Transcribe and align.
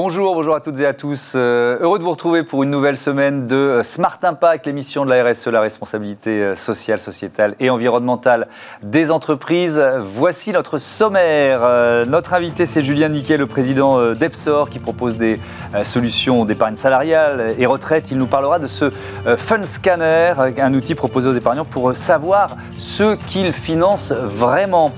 Bonjour, 0.00 0.36
bonjour 0.36 0.54
à 0.54 0.60
toutes 0.60 0.78
et 0.78 0.86
à 0.86 0.94
tous. 0.94 1.32
Euh, 1.34 1.76
heureux 1.80 1.98
de 1.98 2.04
vous 2.04 2.12
retrouver 2.12 2.44
pour 2.44 2.62
une 2.62 2.70
nouvelle 2.70 2.96
semaine 2.96 3.48
de 3.48 3.56
euh, 3.56 3.82
Smart 3.82 4.16
Impact, 4.22 4.66
l'émission 4.66 5.04
de 5.04 5.10
la 5.10 5.28
RSE, 5.28 5.48
la 5.48 5.60
responsabilité 5.60 6.40
euh, 6.40 6.54
sociale, 6.54 7.00
sociétale 7.00 7.56
et 7.58 7.68
environnementale 7.68 8.46
des 8.84 9.10
entreprises. 9.10 9.82
Voici 10.14 10.52
notre 10.52 10.78
sommaire. 10.78 12.06
notre 12.06 12.32
invité, 12.34 12.64
c'est 12.64 12.80
Julien 12.80 13.08
Niquet, 13.08 13.36
le 13.36 13.46
président 13.46 14.12
d'Epsor, 14.12 14.70
qui 14.70 14.78
propose 14.78 15.16
des 15.16 15.40
solutions 15.82 16.44
d'épargne 16.44 16.76
salariale 16.76 17.56
et 17.58 17.66
retraite. 17.66 18.12
Il 18.12 18.18
nous 18.18 18.28
parlera 18.28 18.60
de 18.60 18.68
ce 18.68 18.90
Fund 19.36 19.64
Scanner, 19.64 20.34
un 20.58 20.74
outil 20.74 20.94
proposé 20.94 21.28
aux 21.28 21.34
épargnants 21.34 21.64
pour 21.64 21.96
savoir 21.96 22.56
ce 22.78 23.16
qu'ils 23.16 23.52
financent 23.52 24.12
vraiment. 24.12 24.92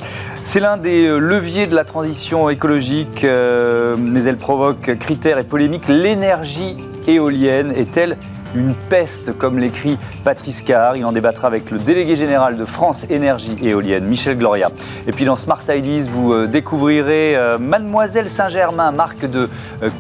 C'est 0.53 0.59
l'un 0.59 0.79
des 0.79 1.07
euh, 1.07 1.19
leviers 1.19 1.69
de 1.69 1.77
la 1.77 1.85
transition 1.85 2.51
écologique, 2.51 3.23
euh, 3.23 3.95
mais 3.97 4.25
elle 4.25 4.37
provoque 4.37 4.99
critères 4.99 5.39
et 5.39 5.45
polémiques. 5.45 5.87
L'énergie 5.87 6.77
éolienne 7.07 7.71
est-elle 7.71 8.17
une 8.57 8.75
peste, 8.75 9.39
comme 9.39 9.61
l'écrit 9.61 9.97
Patrice 10.25 10.63
Carr? 10.63 10.97
Il 10.97 11.05
en 11.05 11.13
débattra 11.13 11.47
avec 11.47 11.71
le 11.71 11.79
délégué 11.79 12.17
général 12.17 12.57
de 12.57 12.65
France 12.65 13.07
Énergie 13.11 13.55
Éolienne, 13.63 14.07
Michel 14.07 14.37
Gloria. 14.37 14.73
Et 15.07 15.13
puis 15.13 15.25
dans 15.25 15.37
Smart 15.37 15.63
Ideas, 15.69 16.09
vous 16.11 16.33
euh, 16.33 16.49
découvrirez 16.49 17.39
Mademoiselle 17.61 18.29
Saint-Germain, 18.29 18.91
marque 18.91 19.31
de 19.31 19.49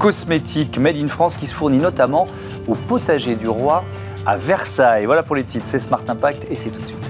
cosmétiques 0.00 0.80
made 0.80 0.96
in 0.96 1.06
France 1.06 1.36
qui 1.36 1.46
se 1.46 1.54
fournit 1.54 1.78
notamment 1.78 2.24
au 2.66 2.74
potager 2.74 3.36
du 3.36 3.48
roi 3.48 3.84
à 4.26 4.36
Versailles. 4.36 5.06
Voilà 5.06 5.22
pour 5.22 5.36
les 5.36 5.44
titres, 5.44 5.66
c'est 5.68 5.78
Smart 5.78 6.02
Impact 6.08 6.48
et 6.50 6.56
c'est 6.56 6.70
tout 6.70 6.80
de 6.80 6.86
suite. 6.88 7.09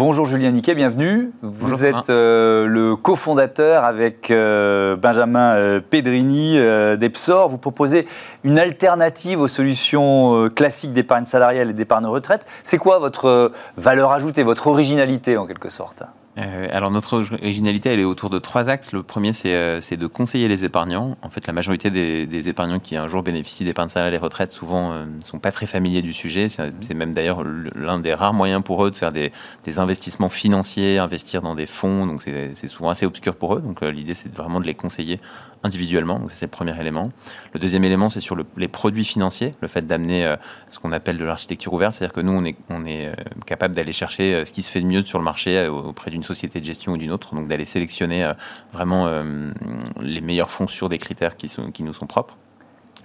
Bonjour 0.00 0.24
Julien 0.24 0.50
Niquet, 0.50 0.74
bienvenue. 0.74 1.30
Vous 1.42 1.84
êtes 1.84 2.08
euh, 2.08 2.64
le 2.64 2.96
cofondateur 2.96 3.84
avec 3.84 4.30
euh, 4.30 4.96
Benjamin 4.96 5.52
euh, 5.56 5.80
Pedrini 5.90 6.58
d'Epsor. 6.96 7.50
Vous 7.50 7.58
proposez 7.58 8.06
une 8.42 8.58
alternative 8.58 9.42
aux 9.42 9.46
solutions 9.46 10.48
classiques 10.56 10.94
d'épargne 10.94 11.24
salariale 11.24 11.68
et 11.68 11.74
d'épargne 11.74 12.06
retraite. 12.06 12.46
C'est 12.64 12.78
quoi 12.78 12.98
votre 12.98 13.52
valeur 13.76 14.12
ajoutée, 14.12 14.42
votre 14.42 14.68
originalité 14.68 15.36
en 15.36 15.46
quelque 15.46 15.68
sorte? 15.68 16.02
Euh, 16.38 16.68
alors 16.70 16.92
notre 16.92 17.14
originalité, 17.34 17.90
elle 17.90 17.98
est 17.98 18.04
autour 18.04 18.30
de 18.30 18.38
trois 18.38 18.68
axes. 18.68 18.92
Le 18.92 19.02
premier, 19.02 19.32
c'est 19.32 19.52
euh, 19.54 19.80
de 19.80 20.06
conseiller 20.06 20.46
les 20.46 20.64
épargnants. 20.64 21.16
En 21.22 21.30
fait, 21.30 21.46
la 21.46 21.52
majorité 21.52 21.90
des, 21.90 22.48
épargnants 22.48 22.78
qui 22.78 22.96
un 22.96 23.08
jour 23.08 23.22
bénéficient 23.22 23.64
d'épargne 23.64 23.88
salariale 23.88 24.14
et 24.14 24.18
retraite, 24.18 24.52
souvent, 24.52 24.90
ne 24.90 24.98
euh, 24.98 25.20
sont 25.20 25.40
pas 25.40 25.50
très 25.50 25.66
familiers 25.66 26.02
du 26.02 26.12
sujet. 26.12 26.48
C'est 26.48 26.94
même 26.94 27.12
d'ailleurs 27.12 27.42
l'un 27.74 27.98
des 27.98 28.14
rares 28.14 28.32
moyens 28.32 28.62
pour 28.62 28.84
eux 28.84 28.90
de 28.90 28.96
faire 28.96 29.12
des, 29.12 29.32
investissements 29.78 30.28
financiers, 30.28 30.98
investir 30.98 31.42
dans 31.42 31.54
des 31.54 31.66
fonds. 31.66 32.06
Donc 32.06 32.22
c'est 32.22 32.68
souvent 32.68 32.90
assez 32.90 33.06
obscur 33.06 33.34
pour 33.34 33.56
eux. 33.56 33.60
Donc 33.60 33.82
l'idée, 33.82 34.14
c'est 34.14 34.32
vraiment 34.32 34.60
de 34.60 34.66
les 34.66 34.74
conseiller 34.74 35.20
individuellement. 35.62 36.22
C'est 36.28 36.46
le 36.46 36.50
premier 36.50 36.78
élément. 36.80 37.12
Le 37.52 37.60
deuxième 37.60 37.84
élément, 37.84 38.10
c'est 38.10 38.20
sur 38.20 38.36
les 38.56 38.68
produits 38.68 39.04
financiers, 39.04 39.52
le 39.60 39.68
fait 39.68 39.86
d'amener 39.86 40.34
ce 40.70 40.78
qu'on 40.78 40.92
appelle 40.92 41.18
de 41.18 41.24
l'architecture 41.24 41.72
ouverte, 41.72 41.94
c'est-à-dire 41.94 42.14
que 42.14 42.20
nous, 42.20 42.32
on 42.32 42.44
est, 42.44 42.56
on 42.70 42.84
est 42.86 43.12
capable 43.46 43.74
d'aller 43.74 43.92
chercher 43.92 44.44
ce 44.44 44.52
qui 44.52 44.62
se 44.62 44.70
fait 44.70 44.80
de 44.80 44.86
mieux 44.86 45.04
sur 45.04 45.18
le 45.18 45.24
marché 45.24 45.68
auprès 45.68 46.10
d'une 46.10 46.22
société 46.22 46.60
de 46.60 46.64
gestion 46.64 46.92
ou 46.92 46.96
d'une 46.96 47.10
autre, 47.10 47.34
donc 47.34 47.46
d'aller 47.46 47.66
sélectionner 47.66 48.24
euh, 48.24 48.34
vraiment 48.72 49.06
euh, 49.06 49.52
les 50.00 50.20
meilleurs 50.20 50.50
fonds 50.50 50.68
sur 50.68 50.88
des 50.88 50.98
critères 50.98 51.36
qui, 51.36 51.48
sont, 51.48 51.70
qui 51.70 51.82
nous 51.82 51.92
sont 51.92 52.06
propres. 52.06 52.36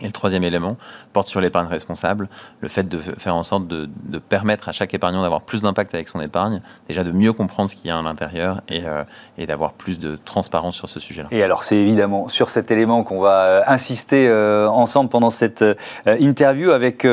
Et 0.01 0.07
le 0.07 0.11
troisième 0.11 0.43
élément 0.43 0.75
porte 1.13 1.29
sur 1.29 1.39
l'épargne 1.39 1.67
responsable, 1.67 2.27
le 2.59 2.67
fait 2.67 2.83
de 2.83 2.97
faire 2.97 3.35
en 3.35 3.43
sorte 3.43 3.67
de, 3.67 3.87
permettre 4.27 4.67
à 4.67 4.71
chaque 4.71 4.93
épargnant 4.93 5.21
d'avoir 5.21 5.41
plus 5.41 5.61
d'impact 5.61 5.93
avec 5.93 6.07
son 6.07 6.19
épargne, 6.19 6.59
déjà 6.87 7.03
de 7.03 7.11
mieux 7.11 7.31
comprendre 7.31 7.69
ce 7.69 7.75
qu'il 7.75 7.87
y 7.87 7.91
a 7.91 7.97
à 7.97 8.01
l'intérieur 8.01 8.61
et, 8.69 8.83
euh, 8.85 9.03
d'avoir 9.45 9.73
plus 9.73 9.99
de 9.99 10.17
transparence 10.25 10.75
sur 10.75 10.89
ce 10.89 10.99
sujet-là. 10.99 11.29
Et 11.31 11.43
alors 11.43 11.63
c'est 11.63 11.77
évidemment 11.77 12.27
sur 12.27 12.49
cet 12.49 12.71
élément 12.71 13.03
qu'on 13.03 13.21
va 13.21 13.43
euh, 13.43 13.61
insister 13.67 14.27
euh, 14.27 14.67
ensemble 14.67 15.09
pendant 15.09 15.29
cette 15.29 15.63
interview 16.05 16.71
avec 16.71 17.07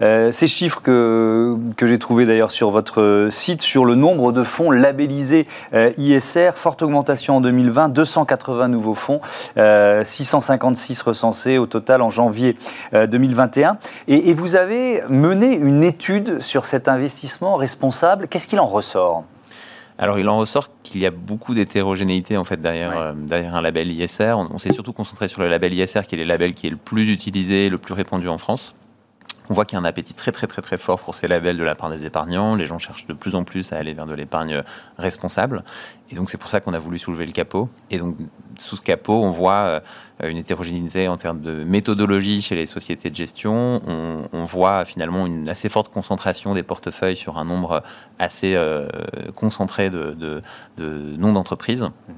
ces 0.00 0.46
chiffres 0.46 0.80
que, 0.80 1.56
que 1.76 1.86
j'ai 1.86 1.98
trouvés 1.98 2.26
d'ailleurs 2.26 2.50
sur 2.50 2.70
votre 2.70 3.28
site 3.30 3.62
sur 3.62 3.84
le 3.84 3.94
nombre 3.94 4.32
de 4.32 4.42
fonds 4.42 4.70
labellisés 4.70 5.46
ISR, 5.72 6.52
forte 6.54 6.82
augmentation 6.82 7.36
en 7.36 7.40
2020, 7.40 7.88
280 7.88 8.68
nouveaux 8.68 8.94
fonds, 8.94 9.20
656 9.56 11.02
recensés 11.02 11.58
au 11.58 11.66
total 11.66 12.02
en 12.02 12.10
janvier 12.10 12.27
janvier 12.28 12.56
2021. 12.92 13.70
Euh, 13.70 13.74
et, 14.08 14.34
vous 14.34 14.54
avez 14.54 15.02
mené 15.08 15.54
une 15.54 15.82
étude 15.82 16.40
sur 16.40 16.66
cet 16.66 16.88
investissement 16.88 17.56
responsable. 17.56 18.28
Qu'est-ce 18.28 18.46
qu'il 18.48 18.60
en 18.60 18.66
ressort? 18.66 19.24
Alors, 19.98 20.18
il 20.18 20.28
en 20.28 20.38
ressort 20.38 20.68
qu'il 20.82 21.00
y 21.00 21.06
a 21.06 21.10
beaucoup 21.10 21.54
d'hétérogénéité 21.54 22.36
en 22.36 22.44
fait 22.44 22.60
derrière, 22.60 22.96
euh, 22.96 23.12
derrière 23.16 23.56
un 23.56 23.60
label 23.60 23.90
ISR. 23.90 24.34
On, 24.36 24.58
s'est 24.58 24.72
surtout 24.72 24.92
concentré 24.92 25.26
sur 25.26 25.40
le 25.40 25.48
label 25.48 25.74
ISR, 25.74 26.02
qui 26.06 26.14
est 26.14 26.18
le 26.18 26.24
label 26.24 26.54
qui 26.54 26.66
est 26.66 26.70
le 26.70 26.76
plus 26.76 27.10
utilisé, 27.10 27.68
le 27.68 27.78
plus 27.78 27.94
répandu 27.94 28.28
en 28.28 28.38
France. 28.38 28.74
On 29.50 29.54
voit 29.54 29.64
qu'il 29.64 29.76
y 29.76 29.78
a 29.78 29.82
un 29.82 29.84
appétit 29.84 30.14
très 30.14 30.32
très 30.32 30.46
très 30.46 30.62
très 30.62 30.78
fort 30.78 31.00
pour 31.00 31.14
ces 31.14 31.28
labels 31.28 31.56
de 31.56 31.64
la 31.64 31.74
part 31.74 31.90
des 31.90 32.04
épargnants. 32.04 32.54
Les 32.54 32.66
gens 32.66 32.78
cherchent 32.78 33.06
de 33.06 33.14
plus 33.14 33.34
en 33.34 33.44
plus 33.44 33.72
à 33.72 33.76
aller 33.76 33.94
vers 33.94 34.06
de 34.06 34.14
l'épargne 34.14 34.62
responsable. 34.98 35.64
Et 36.10 36.14
donc 36.14 36.30
c'est 36.30 36.38
pour 36.38 36.50
ça 36.50 36.60
qu'on 36.60 36.74
a 36.74 36.78
voulu 36.78 36.98
soulever 36.98 37.26
le 37.26 37.32
capot. 37.32 37.68
Et 37.90 37.98
donc 37.98 38.16
sous 38.58 38.76
ce 38.76 38.82
capot, 38.82 39.22
on 39.22 39.30
voit 39.30 39.82
euh, 40.22 40.30
une 40.30 40.36
hétérogénéité 40.36 41.08
en 41.08 41.16
termes 41.16 41.40
de 41.40 41.64
méthodologie 41.64 42.40
chez 42.40 42.54
les 42.54 42.66
sociétés 42.66 43.10
de 43.10 43.16
gestion. 43.16 43.80
On, 43.86 44.44
voit 44.44 44.86
finalement 44.86 45.26
une 45.26 45.48
assez 45.48 45.68
forte 45.68 45.92
concentration 45.92 46.54
des 46.54 46.62
portefeuilles 46.62 47.16
sur 47.16 47.36
un 47.36 47.44
nombre 47.44 47.82
assez 48.18 48.54
euh, 48.54 48.88
concentré 49.34 49.90
de, 49.90 50.42
noms 50.78 51.32
d'entreprises. 51.32 51.82
Mhm. 51.82 52.14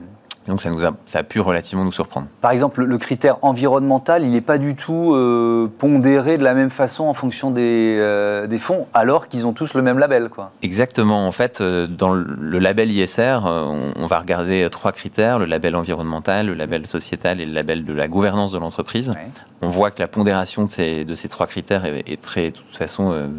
Donc 0.46 0.62
ça, 0.62 0.70
nous 0.70 0.84
a, 0.84 0.92
ça 1.04 1.18
a 1.18 1.22
pu 1.22 1.38
relativement 1.38 1.84
nous 1.84 1.92
surprendre. 1.92 2.26
Par 2.40 2.50
exemple, 2.50 2.82
le 2.82 2.98
critère 2.98 3.36
environnemental, 3.42 4.24
il 4.24 4.30
n'est 4.30 4.40
pas 4.40 4.56
du 4.56 4.74
tout 4.74 5.14
euh, 5.14 5.70
pondéré 5.78 6.38
de 6.38 6.44
la 6.44 6.54
même 6.54 6.70
façon 6.70 7.04
en 7.04 7.14
fonction 7.14 7.50
des, 7.50 7.96
euh, 7.98 8.46
des 8.46 8.58
fonds, 8.58 8.86
alors 8.94 9.28
qu'ils 9.28 9.46
ont 9.46 9.52
tous 9.52 9.74
le 9.74 9.82
même 9.82 9.98
label. 9.98 10.30
Quoi. 10.30 10.50
Exactement. 10.62 11.26
En 11.26 11.32
fait, 11.32 11.60
euh, 11.60 11.86
dans 11.86 12.14
le 12.14 12.58
label 12.58 12.90
ISR, 12.90 13.40
on, 13.44 14.06
va 14.06 14.18
regarder 14.18 14.66
trois 14.70 14.92
critères, 14.92 15.38
le 15.38 15.44
label 15.44 15.76
environnemental, 15.76 16.46
le 16.46 16.54
label 16.54 16.86
sociétal 16.86 17.40
et 17.40 17.46
le 17.46 17.52
label 17.52 17.84
de 17.84 17.92
la 17.92 18.08
gouvernance 18.08 18.50
de 18.50 18.58
l'entreprise. 18.58 19.14
On 19.62 19.68
voit 19.68 19.90
que 19.90 20.00
la 20.00 20.08
pondération 20.08 20.64
de 20.64 20.70
ces, 20.70 21.04
de 21.04 21.14
ces 21.14 21.28
trois 21.28 21.46
critères 21.46 21.84
est, 21.84 22.20
très, 22.20 22.50
de 22.50 22.56
toute 22.56 22.74
façon, 22.74 23.30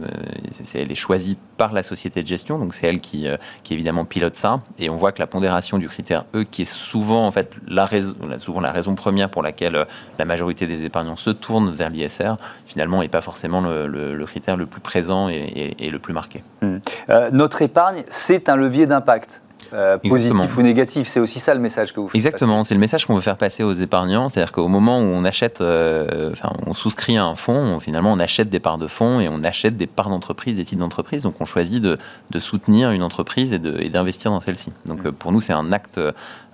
elle 0.75 0.91
est 0.91 0.95
choisie 0.95 1.35
par 1.57 1.73
la 1.73 1.81
société 1.81 2.21
de 2.21 2.27
gestion, 2.27 2.59
donc 2.59 2.75
c'est 2.75 2.87
elle 2.87 3.01
qui, 3.01 3.27
qui 3.63 3.73
évidemment 3.73 4.05
pilote 4.05 4.35
ça. 4.35 4.61
Et 4.77 4.89
on 4.89 4.97
voit 4.97 5.11
que 5.11 5.19
la 5.19 5.27
pondération 5.27 5.79
du 5.79 5.89
critère 5.89 6.25
E, 6.35 6.43
qui 6.43 6.61
est 6.61 6.65
souvent, 6.91 7.31
la 7.67 7.85
raison, 7.85 8.15
souvent 8.39 8.59
la 8.59 8.71
raison 8.71 8.95
première 8.95 9.29
pour 9.29 9.43
laquelle 9.43 9.75
euh, 9.75 9.85
la 10.19 10.25
majorité 10.25 10.67
des 10.67 10.83
épargnants 10.83 11.15
se 11.15 11.29
tournent 11.29 11.71
vers 11.71 11.89
l'ISR, 11.89 12.33
finalement, 12.65 12.99
n'est 12.99 13.07
pas 13.07 13.21
forcément 13.21 13.61
le, 13.61 14.25
critère 14.25 14.57
le 14.57 14.65
plus 14.65 14.81
présent 14.81 15.29
et, 15.29 15.89
le 15.89 15.99
plus 15.99 16.13
marqué. 16.13 16.43
Mmh. 16.61 16.77
Euh, 17.09 17.29
notre 17.31 17.61
épargne, 17.61 18.03
c'est 18.09 18.49
un 18.49 18.57
levier 18.57 18.87
d'impact. 18.87 19.41
Euh, 19.73 19.97
positif 19.97 20.57
ou 20.57 20.61
négatif. 20.61 21.07
C'est 21.07 21.19
aussi 21.19 21.39
ça 21.39 21.53
le 21.53 21.61
message 21.61 21.93
que 21.93 21.99
vous 21.99 22.09
faites 22.09 22.15
Exactement, 22.15 22.63
c'est 22.63 22.73
le 22.73 22.79
message 22.79 23.05
qu'on 23.05 23.15
veut 23.15 23.21
faire 23.21 23.37
passer 23.37 23.63
aux 23.63 23.73
épargnants. 23.73 24.27
C'est-à-dire 24.27 24.51
qu'au 24.51 24.67
moment 24.67 24.99
où 24.99 25.03
on 25.03 25.23
achète, 25.23 25.61
euh, 25.61 26.31
enfin, 26.31 26.51
on 26.67 26.73
souscrit 26.73 27.17
à 27.17 27.25
un 27.25 27.35
fonds, 27.35 27.79
finalement, 27.79 28.11
on 28.11 28.19
achète 28.19 28.49
des 28.49 28.59
parts 28.59 28.77
de 28.77 28.87
fonds 28.87 29.19
et 29.19 29.29
on 29.29 29.43
achète 29.43 29.77
des 29.77 29.87
parts 29.87 30.09
d'entreprise, 30.09 30.57
des 30.57 30.65
titres 30.65 30.81
d'entreprise. 30.81 31.23
Donc, 31.23 31.35
on 31.39 31.45
choisit 31.45 31.81
de, 31.81 31.97
de, 32.31 32.39
soutenir 32.39 32.91
une 32.91 33.03
entreprise 33.03 33.53
et 33.53 33.59
d'investir 33.59 34.31
dans 34.31 34.41
celle-ci. 34.41 34.73
Donc, 34.85 35.03
mm. 35.03 35.07
euh, 35.07 35.11
pour 35.11 35.31
nous, 35.31 35.41
c'est 35.41 35.53
un 35.53 35.71
acte 35.71 35.99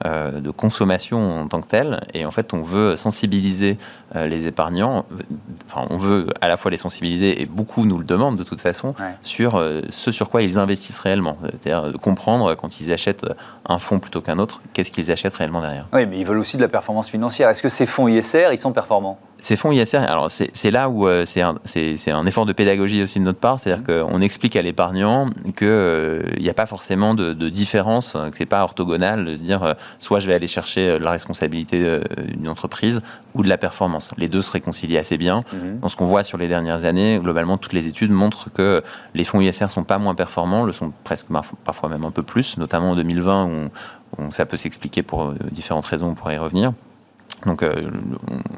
de 0.05 0.51
consommation 0.51 1.41
en 1.41 1.47
tant 1.47 1.59
que 1.59 1.67
tel. 1.67 2.01
Et 2.13 2.25
en 2.25 2.31
fait, 2.31 2.53
on 2.53 2.61
veut 2.61 2.95
sensibiliser 2.95 3.79
les 4.13 4.45
épargnants. 4.45 5.05
Enfin, 5.67 5.87
on 5.89 5.97
veut 5.97 6.27
à 6.39 6.47
la 6.47 6.55
fois 6.55 6.69
les 6.69 6.77
sensibiliser, 6.77 7.41
et 7.41 7.47
beaucoup 7.47 7.85
nous 7.85 7.97
le 7.97 8.03
demandent 8.03 8.37
de 8.37 8.43
toute 8.43 8.61
façon, 8.61 8.93
sur 9.23 9.59
ce 9.89 10.11
sur 10.11 10.29
quoi 10.29 10.43
ils 10.43 10.59
investissent 10.59 10.99
réellement. 10.99 11.39
C'est-à-dire 11.51 11.99
comprendre 11.99 12.53
quand 12.53 12.79
ils 12.79 12.93
achètent 12.93 13.06
un 13.65 13.79
fonds 13.79 13.99
plutôt 13.99 14.21
qu'un 14.21 14.39
autre, 14.39 14.61
qu'est-ce 14.73 14.91
qu'ils 14.91 15.11
achètent 15.11 15.35
réellement 15.35 15.61
derrière? 15.61 15.87
Oui, 15.93 16.05
mais 16.05 16.19
ils 16.19 16.25
veulent 16.25 16.39
aussi 16.39 16.57
de 16.57 16.61
la 16.61 16.67
performance 16.67 17.09
financière. 17.09 17.49
Est-ce 17.49 17.61
que 17.61 17.69
ces 17.69 17.85
fonds 17.85 18.07
ISR, 18.07 18.49
ils 18.51 18.57
sont 18.57 18.71
performants? 18.71 19.19
Ces 19.39 19.55
fonds 19.55 19.71
ISR, 19.71 19.97
alors 19.97 20.29
c'est 20.29 20.71
là 20.71 20.89
où 20.89 21.07
euh, 21.07 21.23
c'est 21.25 21.41
un, 21.41 21.55
un, 22.07 22.25
effort 22.25 22.45
de 22.45 22.53
pédagogie 22.53 23.03
aussi 23.03 23.19
de 23.19 23.23
notre 23.23 23.39
part, 23.39 23.59
c'est-à-dire 23.59 23.83
mmh. 23.83 24.09
qu'on 24.09 24.21
explique 24.21 24.55
à 24.55 24.61
l'épargnant 24.61 25.29
qu'il 25.55 25.67
euh, 25.67 26.23
n'y 26.39 26.49
a 26.49 26.53
pas 26.53 26.65
forcément 26.65 27.13
de, 27.13 27.33
différence, 27.49 28.13
que 28.13 28.37
c'est 28.37 28.45
pas 28.45 28.63
orthogonal 28.63 29.25
de 29.25 29.35
se 29.35 29.43
dire 29.43 29.63
euh, 29.63 29.73
soit 29.99 30.19
je 30.19 30.27
vais 30.27 30.33
aller 30.33 30.47
chercher 30.47 30.97
la 30.99 31.11
responsabilité 31.11 31.99
d'une 32.35 32.49
entreprise 32.49 33.01
ou 33.35 33.43
de 33.43 33.49
la 33.49 33.57
performance. 33.57 34.11
Les 34.17 34.27
deux 34.27 34.41
se 34.41 34.51
réconcilient 34.51 34.97
assez 34.97 35.17
bien. 35.17 35.43
Mmh. 35.53 35.79
Dans 35.81 35.89
ce 35.89 35.95
qu'on 35.95 36.07
voit 36.07 36.23
sur 36.23 36.37
les 36.37 36.47
dernières 36.47 36.85
années, 36.85 37.19
globalement, 37.21 37.57
toutes 37.57 37.73
les 37.73 37.87
études 37.87 38.11
montrent 38.11 38.51
que 38.51 38.83
les 39.13 39.23
fonds 39.23 39.39
ISR 39.39 39.69
sont 39.69 39.83
pas 39.83 39.97
moins 39.97 40.15
performants, 40.15 40.63
le 40.63 40.73
sont 40.73 40.91
presque 41.03 41.27
parfois 41.63 41.89
même 41.89 42.05
un 42.05 42.11
peu 42.11 42.23
plus, 42.23 42.57
notamment 42.57 42.91
en 42.91 42.95
2020 42.95 43.45
où, 43.45 44.21
où 44.23 44.31
ça 44.31 44.45
peut 44.45 44.57
s'expliquer 44.57 45.03
pour 45.03 45.33
différentes 45.51 45.85
raisons, 45.85 46.07
on 46.07 46.15
pourrait 46.15 46.35
y 46.35 46.39
revenir. 46.39 46.73
Donc, 47.45 47.63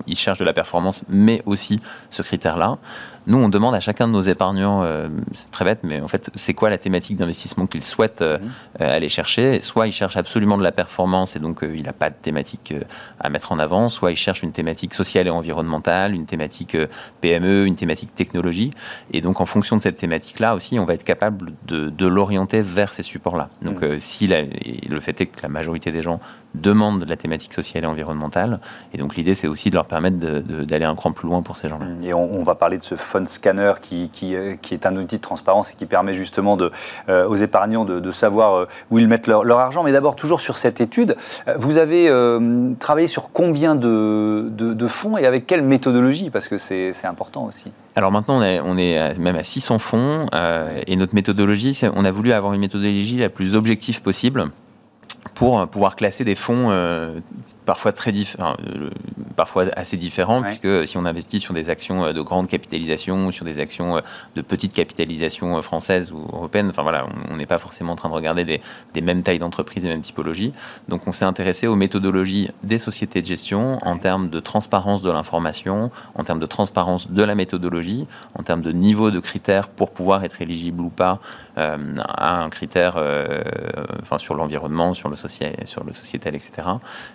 ils 0.07 0.15
cherchent 0.15 0.39
de 0.39 0.45
la 0.45 0.53
performance, 0.53 1.03
mais 1.09 1.41
aussi 1.45 1.79
ce 2.09 2.21
critère-là. 2.21 2.77
Nous, 3.29 3.37
on 3.37 3.47
demande 3.47 3.75
à 3.75 3.79
chacun 3.79 4.07
de 4.07 4.13
nos 4.13 4.21
épargnants, 4.21 4.81
euh, 4.83 5.07
c'est 5.33 5.51
très 5.51 5.63
bête, 5.63 5.81
mais 5.83 6.01
en 6.01 6.07
fait, 6.07 6.31
c'est 6.33 6.55
quoi 6.55 6.71
la 6.71 6.79
thématique 6.79 7.15
d'investissement 7.15 7.67
qu'ils 7.67 7.83
souhaitent 7.83 8.23
euh, 8.23 8.39
mhm. 8.39 8.49
euh, 8.81 8.95
aller 8.95 9.07
chercher? 9.07 9.61
Soit 9.61 9.85
ils 9.85 9.91
cherchent 9.91 10.17
absolument 10.17 10.57
de 10.57 10.63
la 10.63 10.71
performance 10.71 11.35
et 11.35 11.39
donc 11.39 11.59
il 11.61 11.83
n'a 11.83 11.93
pas 11.93 12.09
de 12.09 12.15
thématique 12.19 12.73
à 13.19 13.29
mettre 13.29 13.51
en 13.51 13.59
avant, 13.59 13.89
soit 13.89 14.11
ils 14.11 14.17
cherchent 14.17 14.41
une 14.41 14.51
thématique 14.51 14.95
sociale 14.95 15.27
et 15.27 15.29
environnementale, 15.29 16.15
une 16.15 16.25
thématique 16.25 16.75
PME, 17.21 17.67
une 17.67 17.75
thématique 17.75 18.15
technologie. 18.15 18.71
Et 19.13 19.21
donc, 19.21 19.41
en 19.41 19.45
fonction 19.45 19.77
de 19.77 19.83
cette 19.83 19.97
thématique-là 19.97 20.55
aussi, 20.55 20.79
on 20.79 20.85
va 20.85 20.95
être 20.95 21.03
capable 21.03 21.53
de, 21.67 22.07
l'orienter 22.07 22.63
vers 22.63 22.91
ces 22.91 23.03
supports-là. 23.03 23.49
Donc, 23.61 23.83
mhm. 23.83 23.99
si 23.99 24.27
le 24.27 24.99
fait 24.99 25.21
est 25.21 25.27
que 25.27 25.43
la 25.43 25.49
majorité 25.49 25.91
des 25.91 26.01
gens 26.01 26.19
demandent 26.55 26.99
de 27.03 27.09
la 27.09 27.15
thématique 27.15 27.53
sociale 27.53 27.83
et 27.83 27.87
environnementale, 27.87 28.59
et 28.93 28.97
donc 28.97 29.15
l'idée, 29.15 29.35
c'est 29.35 29.47
aussi 29.47 29.69
de 29.69 29.75
leur 29.75 29.85
permettre 29.85 30.17
d'aller 30.17 30.85
un 30.85 30.95
cran 30.95 31.11
plus 31.11 31.27
loin 31.27 31.41
pour 31.41 31.57
ces 31.57 31.69
gens-là. 31.69 31.85
Et 32.03 32.13
on, 32.13 32.39
on 32.39 32.43
va 32.43 32.55
parler 32.55 32.77
de 32.77 32.83
ce 32.83 32.95
fund 32.95 33.25
scanner 33.25 33.73
qui, 33.81 34.09
euh, 34.35 34.55
qui, 34.61 34.73
est 34.73 34.85
un 34.85 34.95
outil 34.95 35.17
de 35.17 35.21
transparence 35.21 35.71
et 35.71 35.73
qui 35.75 35.85
permet 35.85 36.13
justement 36.13 36.57
de, 36.57 36.71
euh, 37.09 37.27
aux 37.27 37.35
épargnants 37.35 37.85
de, 37.85 38.11
savoir 38.11 38.55
euh, 38.55 38.67
où 38.89 38.99
ils 38.99 39.07
mettent 39.07 39.27
leur, 39.27 39.59
argent. 39.59 39.83
Mais 39.83 39.91
d'abord, 39.91 40.15
toujours 40.15 40.41
sur 40.41 40.57
cette 40.57 40.81
étude, 40.81 41.15
vous 41.57 41.77
avez 41.77 42.09
travaillé 42.79 43.07
sur 43.07 43.31
combien 43.31 43.75
de, 43.75 44.49
de, 44.49 44.87
fonds 44.87 45.17
et 45.17 45.25
avec 45.25 45.45
quelle 45.47 45.63
méthodologie? 45.63 46.29
Parce 46.29 46.47
que 46.47 46.57
c'est 46.57 47.05
important 47.05 47.45
aussi. 47.45 47.71
Alors 47.95 48.11
maintenant, 48.11 48.39
on 48.39 48.43
est, 48.43 48.59
on 48.61 48.77
est 48.77 49.17
même 49.19 49.35
à 49.35 49.43
600 49.43 49.79
fonds 49.79 50.25
et 50.87 50.95
notre 50.95 51.15
méthodologie, 51.15 51.79
on 51.95 52.05
a 52.05 52.11
voulu 52.11 52.31
avoir 52.31 52.53
une 52.53 52.61
méthodologie 52.61 53.17
la 53.17 53.29
plus 53.29 53.55
objective 53.55 54.01
possible 54.01 54.49
pour 55.33 55.67
pouvoir 55.67 55.95
classer 55.95 56.23
des 56.23 56.35
fonds 56.35 56.71
parfois 57.69 57.91
très 57.91 58.11
euh, 58.39 58.89
parfois 59.35 59.65
assez 59.75 59.95
différents, 59.95 60.41
puisque 60.41 60.87
si 60.87 60.97
on 60.97 61.05
investit 61.05 61.39
sur 61.39 61.53
des 61.53 61.69
actions 61.69 62.03
euh, 62.03 62.13
de 62.13 62.21
grande 62.21 62.47
capitalisation 62.47 63.27
ou 63.27 63.31
sur 63.31 63.45
des 63.45 63.59
actions 63.59 63.97
euh, 63.97 64.01
de 64.35 64.41
petite 64.41 64.73
capitalisation 64.73 65.61
française 65.61 66.11
ou 66.11 66.17
européenne, 66.33 66.69
enfin 66.71 66.81
voilà, 66.81 67.05
on 67.29 67.37
n'est 67.37 67.45
pas 67.45 67.59
forcément 67.59 67.93
en 67.93 67.95
train 67.95 68.09
de 68.09 68.15
regarder 68.15 68.43
des, 68.43 68.59
des 68.95 69.01
mêmes 69.01 69.21
tailles 69.21 69.37
d'entreprise 69.37 69.85
et 69.85 69.87
mêmes 69.87 70.01
typologies. 70.01 70.51
Donc 70.87 71.05
on 71.05 71.11
s'est 71.11 71.25
intéressé 71.25 71.67
aux 71.67 71.75
méthodologies 71.75 72.49
des 72.63 72.79
sociétés 72.79 73.21
de 73.21 73.27
gestion 73.27 73.77
en 73.83 73.99
termes 73.99 74.29
de 74.29 74.39
transparence 74.39 75.03
de 75.03 75.11
l'information, 75.11 75.91
en 76.15 76.23
termes 76.23 76.39
de 76.39 76.47
transparence 76.47 77.11
de 77.11 77.23
la 77.23 77.35
méthodologie, 77.35 78.07
en 78.33 78.41
termes 78.41 78.63
de 78.63 78.71
niveau 78.71 79.11
de 79.11 79.19
critères 79.19 79.67
pour 79.67 79.91
pouvoir 79.91 80.23
être 80.23 80.41
éligible 80.41 80.81
ou 80.81 80.89
pas 80.89 81.19
à 81.55 82.41
un 82.41 82.49
critère, 82.49 82.95
enfin 84.01 84.17
sur 84.17 84.33
l'environnement, 84.35 84.93
sur 84.93 85.08
le 85.09 85.15
social, 85.15 85.53
sur 85.65 85.83
le 85.83 85.93
sociétal, 85.93 86.35
etc. 86.35 86.67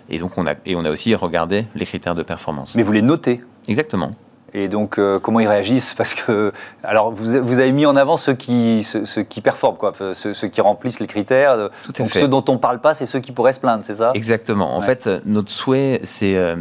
Et 0.09 0.19
donc 0.19 0.37
on 0.37 0.45
et 0.65 0.75
on 0.75 0.85
a 0.85 0.89
aussi 0.89 1.15
regardé 1.15 1.65
les 1.75 1.85
critères 1.85 2.15
de 2.15 2.23
performance. 2.23 2.75
Mais 2.75 2.83
vous 2.83 2.91
les 2.91 3.01
notez 3.01 3.41
Exactement. 3.67 4.11
Et 4.57 4.69
donc, 4.69 4.97
euh, 4.97 5.19
comment 5.19 5.41
ils 5.41 5.49
réagissent? 5.49 5.93
Parce 5.93 6.13
que, 6.13 6.53
alors, 6.81 7.11
vous, 7.11 7.25
vous, 7.43 7.59
avez 7.59 7.73
mis 7.73 7.85
en 7.85 7.97
avant 7.97 8.15
ceux 8.15 8.33
qui, 8.33 8.85
ceux, 8.85 9.23
qui 9.23 9.41
performent, 9.41 9.75
quoi, 9.75 9.91
ceux, 10.13 10.47
qui 10.47 10.61
remplissent 10.61 11.01
les 11.01 11.07
critères. 11.07 11.69
Tout 11.83 11.91
à 11.93 11.97
donc, 11.99 12.07
fait. 12.07 12.21
ceux 12.21 12.29
dont 12.29 12.43
on 12.47 12.53
ne 12.53 12.57
parle 12.57 12.79
pas, 12.79 12.93
c'est 12.93 13.05
ceux 13.05 13.19
qui 13.19 13.33
pourraient 13.33 13.51
se 13.51 13.59
plaindre, 13.59 13.83
c'est 13.83 13.95
ça? 13.95 14.11
Exactement. 14.13 14.73
En 14.77 14.79
fait, 14.79 15.09
notre 15.25 15.51
souhait, 15.51 15.99
c'est 16.03 16.37
euh, 16.37 16.55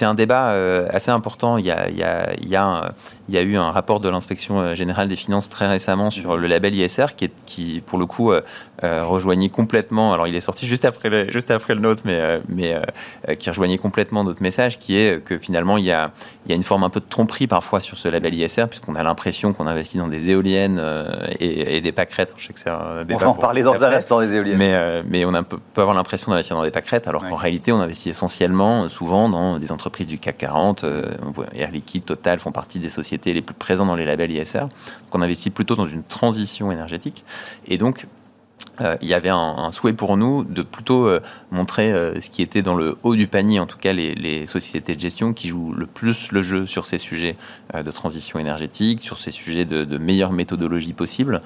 un 0.00 0.14
débat 0.14 0.52
euh, 0.52 0.88
assez 0.90 1.10
important. 1.10 1.58
Il 1.58 1.66
y 1.66 1.70
a, 1.70 1.90
il 1.90 1.98
y 1.98 2.02
a, 2.02 2.32
il 2.40 2.48
y 2.48 2.56
a, 2.56 2.94
il 3.28 3.34
y 3.34 3.38
a 3.38 3.42
eu 3.42 3.56
un 3.56 3.70
rapport 3.70 4.00
de 4.00 4.08
l'inspection 4.08 4.74
générale 4.74 5.08
des 5.08 5.16
finances 5.16 5.48
très 5.48 5.66
récemment 5.66 6.10
sur 6.10 6.36
le 6.36 6.46
label 6.46 6.74
ISR 6.74 7.06
qui, 7.16 7.26
est, 7.26 7.44
qui 7.44 7.82
pour 7.84 7.98
le 7.98 8.06
coup, 8.06 8.32
rejoignait 8.82 9.48
complètement. 9.48 10.12
Alors, 10.12 10.26
il 10.26 10.34
est 10.34 10.40
sorti 10.40 10.66
juste 10.66 10.84
après 10.84 11.08
le, 11.08 11.30
juste 11.30 11.50
après 11.50 11.74
le 11.74 11.80
nôtre, 11.80 12.02
mais, 12.04 12.40
mais 12.48 12.80
qui 13.38 13.48
rejoignait 13.48 13.78
complètement 13.78 14.24
notre 14.24 14.42
message, 14.42 14.78
qui 14.78 14.96
est 14.96 15.22
que 15.22 15.38
finalement, 15.38 15.78
il 15.78 15.84
y 15.84 15.92
a, 15.92 16.10
il 16.44 16.50
y 16.50 16.52
a 16.52 16.56
une 16.56 16.62
forme 16.62 16.82
un 16.84 16.90
peu 16.90 17.00
de 17.00 17.06
tromperie 17.08 17.46
parfois 17.46 17.80
sur 17.80 17.96
ce 17.96 18.08
label 18.08 18.34
ISR, 18.34 18.66
puisqu'on 18.68 18.96
a 18.96 19.02
l'impression 19.02 19.52
qu'on 19.52 19.66
investit 19.66 19.98
dans 19.98 20.08
des 20.08 20.30
éoliennes 20.30 20.78
euh, 20.78 21.04
et, 21.38 21.80
des 21.80 21.92
pâquerettes. 21.92 22.34
Je 22.36 22.46
sais 22.46 22.52
que 22.52 22.58
c'est 22.58 22.70
un 22.70 23.04
débat. 23.04 23.20
On 23.20 23.24
va 23.24 23.28
en 23.28 23.34
parler 23.34 23.62
dans 23.62 23.82
un 23.82 23.92
instant 23.92 24.20
des 24.20 24.34
éoliennes. 24.34 24.58
Mais, 24.58 24.74
euh, 24.74 25.02
mais 25.06 25.24
on 25.24 25.34
a, 25.34 25.42
peut 25.42 25.58
avoir 25.76 25.94
l'impression 25.94 26.30
d'investir 26.30 26.56
dans 26.56 26.64
des 26.64 26.70
pâquerettes, 26.70 27.08
alors 27.08 27.28
qu'en 27.28 27.36
réalité, 27.36 27.72
on 27.72 27.80
investit 27.80 28.10
essentiellement, 28.10 28.88
souvent, 28.88 29.28
dans 29.28 29.58
des 29.58 29.72
entreprises 29.72 30.06
du 30.06 30.18
CAC 30.18 30.38
40. 30.38 30.84
Euh, 30.84 31.12
Air 31.54 31.70
Liquide, 31.70 32.04
Total 32.04 32.40
font 32.40 32.52
partie 32.52 32.78
des 32.78 32.88
sociétés 32.88 33.11
les 33.24 33.42
plus 33.42 33.54
présentes 33.54 33.88
dans 33.88 33.96
les 33.96 34.04
labels 34.04 34.32
ISR. 34.32 34.60
Donc 34.60 34.70
on 35.12 35.22
investit 35.22 35.50
plutôt 35.50 35.74
dans 35.74 35.88
une 35.88 36.02
transition 36.02 36.72
énergétique. 36.72 37.24
Et 37.66 37.78
donc, 37.78 38.06
euh, 38.80 38.96
il 39.02 39.08
y 39.08 39.14
avait 39.14 39.28
un, 39.28 39.70
souhait 39.70 39.92
pour 39.92 40.16
nous 40.16 40.44
de 40.44 40.62
plutôt 40.62 41.06
euh, 41.06 41.20
montrer 41.50 41.92
euh, 41.92 42.18
ce 42.20 42.30
qui 42.30 42.40
était 42.40 42.62
dans 42.62 42.74
le 42.74 42.96
haut 43.02 43.14
du 43.14 43.26
panier, 43.26 43.60
en 43.60 43.66
tout 43.66 43.76
cas 43.76 43.92
les, 43.92 44.46
sociétés 44.46 44.94
de 44.94 45.00
gestion 45.00 45.34
qui 45.34 45.48
jouent 45.48 45.74
le 45.74 45.86
plus 45.86 46.32
le 46.32 46.42
jeu 46.42 46.66
sur 46.66 46.86
ces 46.86 46.98
sujets 46.98 47.36
de 47.74 47.90
transition 47.90 48.38
énergétique, 48.38 49.00
sur 49.00 49.18
ces 49.18 49.30
sujets 49.30 49.64
de, 49.64 49.84
de 49.84 49.98
meilleure 49.98 50.32
méthodologie 50.32 50.94
possible. 50.94 51.42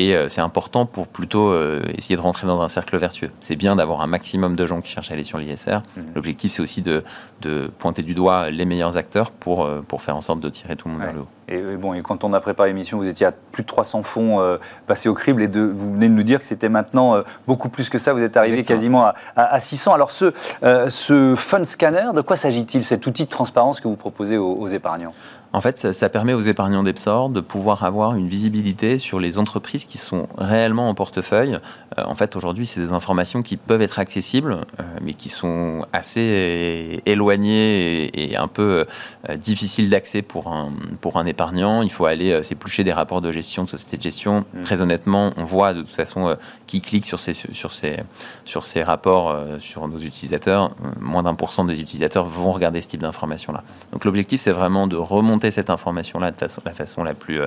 Et 0.00 0.14
c'est 0.28 0.40
important 0.40 0.86
pour 0.86 1.08
plutôt 1.08 1.52
essayer 1.96 2.16
de 2.16 2.20
rentrer 2.20 2.46
dans 2.46 2.60
un 2.62 2.68
cercle 2.68 2.96
vertueux. 2.96 3.30
C'est 3.40 3.56
bien 3.56 3.76
d'avoir 3.76 4.00
un 4.00 4.06
maximum 4.06 4.54
de 4.54 4.64
gens 4.64 4.80
qui 4.80 4.92
cherchent 4.92 5.10
à 5.10 5.14
aller 5.14 5.24
sur 5.24 5.38
l'ISR. 5.38 5.78
Mmh. 5.96 6.00
L'objectif, 6.14 6.52
c'est 6.52 6.62
aussi 6.62 6.82
de, 6.82 7.02
de, 7.40 7.70
pointer 7.78 8.02
du 8.02 8.14
doigt 8.14 8.50
les 8.50 8.64
meilleurs 8.64 8.96
acteurs 8.96 9.30
pour, 9.30 9.68
pour 9.88 10.02
faire 10.02 10.16
en 10.16 10.22
sorte 10.22 10.40
de 10.40 10.48
tirer 10.48 10.76
tout 10.76 10.88
le 10.88 10.94
monde 10.94 11.02
vers 11.02 11.12
le 11.12 11.20
haut. 11.20 11.28
Et, 11.48 11.76
bon, 11.76 11.94
et 11.94 12.02
quand 12.02 12.24
on 12.24 12.34
a 12.34 12.40
préparé 12.40 12.68
l'émission, 12.68 12.98
vous 12.98 13.08
étiez 13.08 13.26
à 13.26 13.32
plus 13.32 13.62
de 13.62 13.68
300 13.68 14.02
fonds 14.02 14.40
euh, 14.40 14.58
passés 14.86 15.08
au 15.08 15.14
crible 15.14 15.42
et 15.42 15.48
de, 15.48 15.60
vous 15.60 15.94
venez 15.94 16.08
de 16.08 16.12
nous 16.12 16.22
dire 16.22 16.40
que 16.40 16.46
c'était 16.46 16.68
maintenant 16.68 17.16
euh, 17.16 17.22
beaucoup 17.46 17.70
plus 17.70 17.88
que 17.88 17.98
ça. 17.98 18.12
Vous 18.12 18.20
êtes 18.20 18.36
arrivé 18.36 18.62
quasiment 18.62 19.12
à, 19.34 19.60
600. 19.60 19.94
Alors 19.94 20.10
ce, 20.10 20.34
euh, 20.62 20.90
ce 20.90 21.34
fund 21.36 21.64
scanner, 21.64 22.10
de 22.14 22.20
quoi 22.20 22.36
s'agit-il? 22.36 22.82
Cet 22.82 23.06
outil 23.06 23.24
de 23.24 23.30
transparence 23.30 23.80
que 23.80 23.88
vous 23.88 23.96
proposez 23.96 24.36
aux 24.36 24.68
épargnants? 24.68 25.14
En 25.52 25.60
fait, 25.62 25.92
ça, 25.92 26.08
permet 26.10 26.34
aux 26.34 26.40
épargnants 26.40 26.82
d'Epsor 26.82 27.30
de 27.30 27.40
pouvoir 27.40 27.84
avoir 27.84 28.14
une 28.14 28.28
visibilité 28.28 28.98
sur 28.98 29.18
les 29.18 29.38
entreprises 29.38 29.86
qui 29.86 29.96
sont 29.96 30.28
réellement 30.36 30.90
en 30.90 30.94
portefeuille. 30.94 31.58
Euh, 31.98 32.04
en 32.04 32.14
fait, 32.14 32.36
aujourd'hui, 32.36 32.66
c'est 32.66 32.80
des 32.80 32.92
informations 32.92 33.42
qui 33.42 33.56
peuvent 33.56 33.80
être 33.80 33.98
accessibles, 33.98 34.52
euh, 34.52 34.82
mais 35.00 35.14
qui 35.14 35.30
sont 35.30 35.86
assez 35.92 37.00
éloignées 37.06 38.10
et, 38.14 38.36
un 38.36 38.48
peu 38.48 38.84
euh, 39.28 39.36
difficiles 39.36 39.88
d'accès 39.88 40.20
pour 40.20 40.48
un, 40.48 40.70
pour 41.00 41.16
un 41.16 41.24
épargnant. 41.24 41.80
Il 41.82 41.90
faut 41.90 42.04
aller 42.04 42.42
s'éplucher 42.44 42.84
des 42.84 42.92
rapports 42.92 43.22
de 43.22 43.32
gestion, 43.32 43.64
de 43.64 43.70
société 43.70 43.96
de 43.96 44.02
gestion. 44.02 44.44
Mmh. 44.52 44.62
Très 44.62 44.82
honnêtement, 44.82 45.32
on 45.36 45.44
voit 45.44 45.72
de 45.72 45.80
toute 45.80 45.94
façon 45.94 46.36
qui 46.66 46.82
clique 46.82 47.06
sur 47.06 47.20
ces, 47.20 47.32
sur 47.32 47.72
ces, 47.72 48.00
sur 48.44 48.66
ces 48.66 48.82
rapports 48.82 49.34
sur 49.60 49.88
nos 49.88 49.98
utilisateurs. 49.98 50.72
Moins 51.00 51.22
d'un 51.22 51.34
pour 51.34 51.52
cent 51.52 51.64
des 51.64 51.80
utilisateurs 51.80 52.26
vont 52.26 52.52
regarder 52.52 52.80
ce 52.82 52.88
type 52.88 53.00
d'informations-là. 53.00 53.64
Donc 53.92 54.04
l'objectif, 54.04 54.40
c'est 54.40 54.52
vraiment 54.52 54.86
de 54.86 54.96
remonter 54.96 55.37
cette 55.50 55.70
information-là 55.70 56.30
de 56.30 56.36
façon, 56.36 56.62
la 56.64 56.72
façon 56.72 57.02
la 57.02 57.14
plus, 57.14 57.40
euh, 57.40 57.46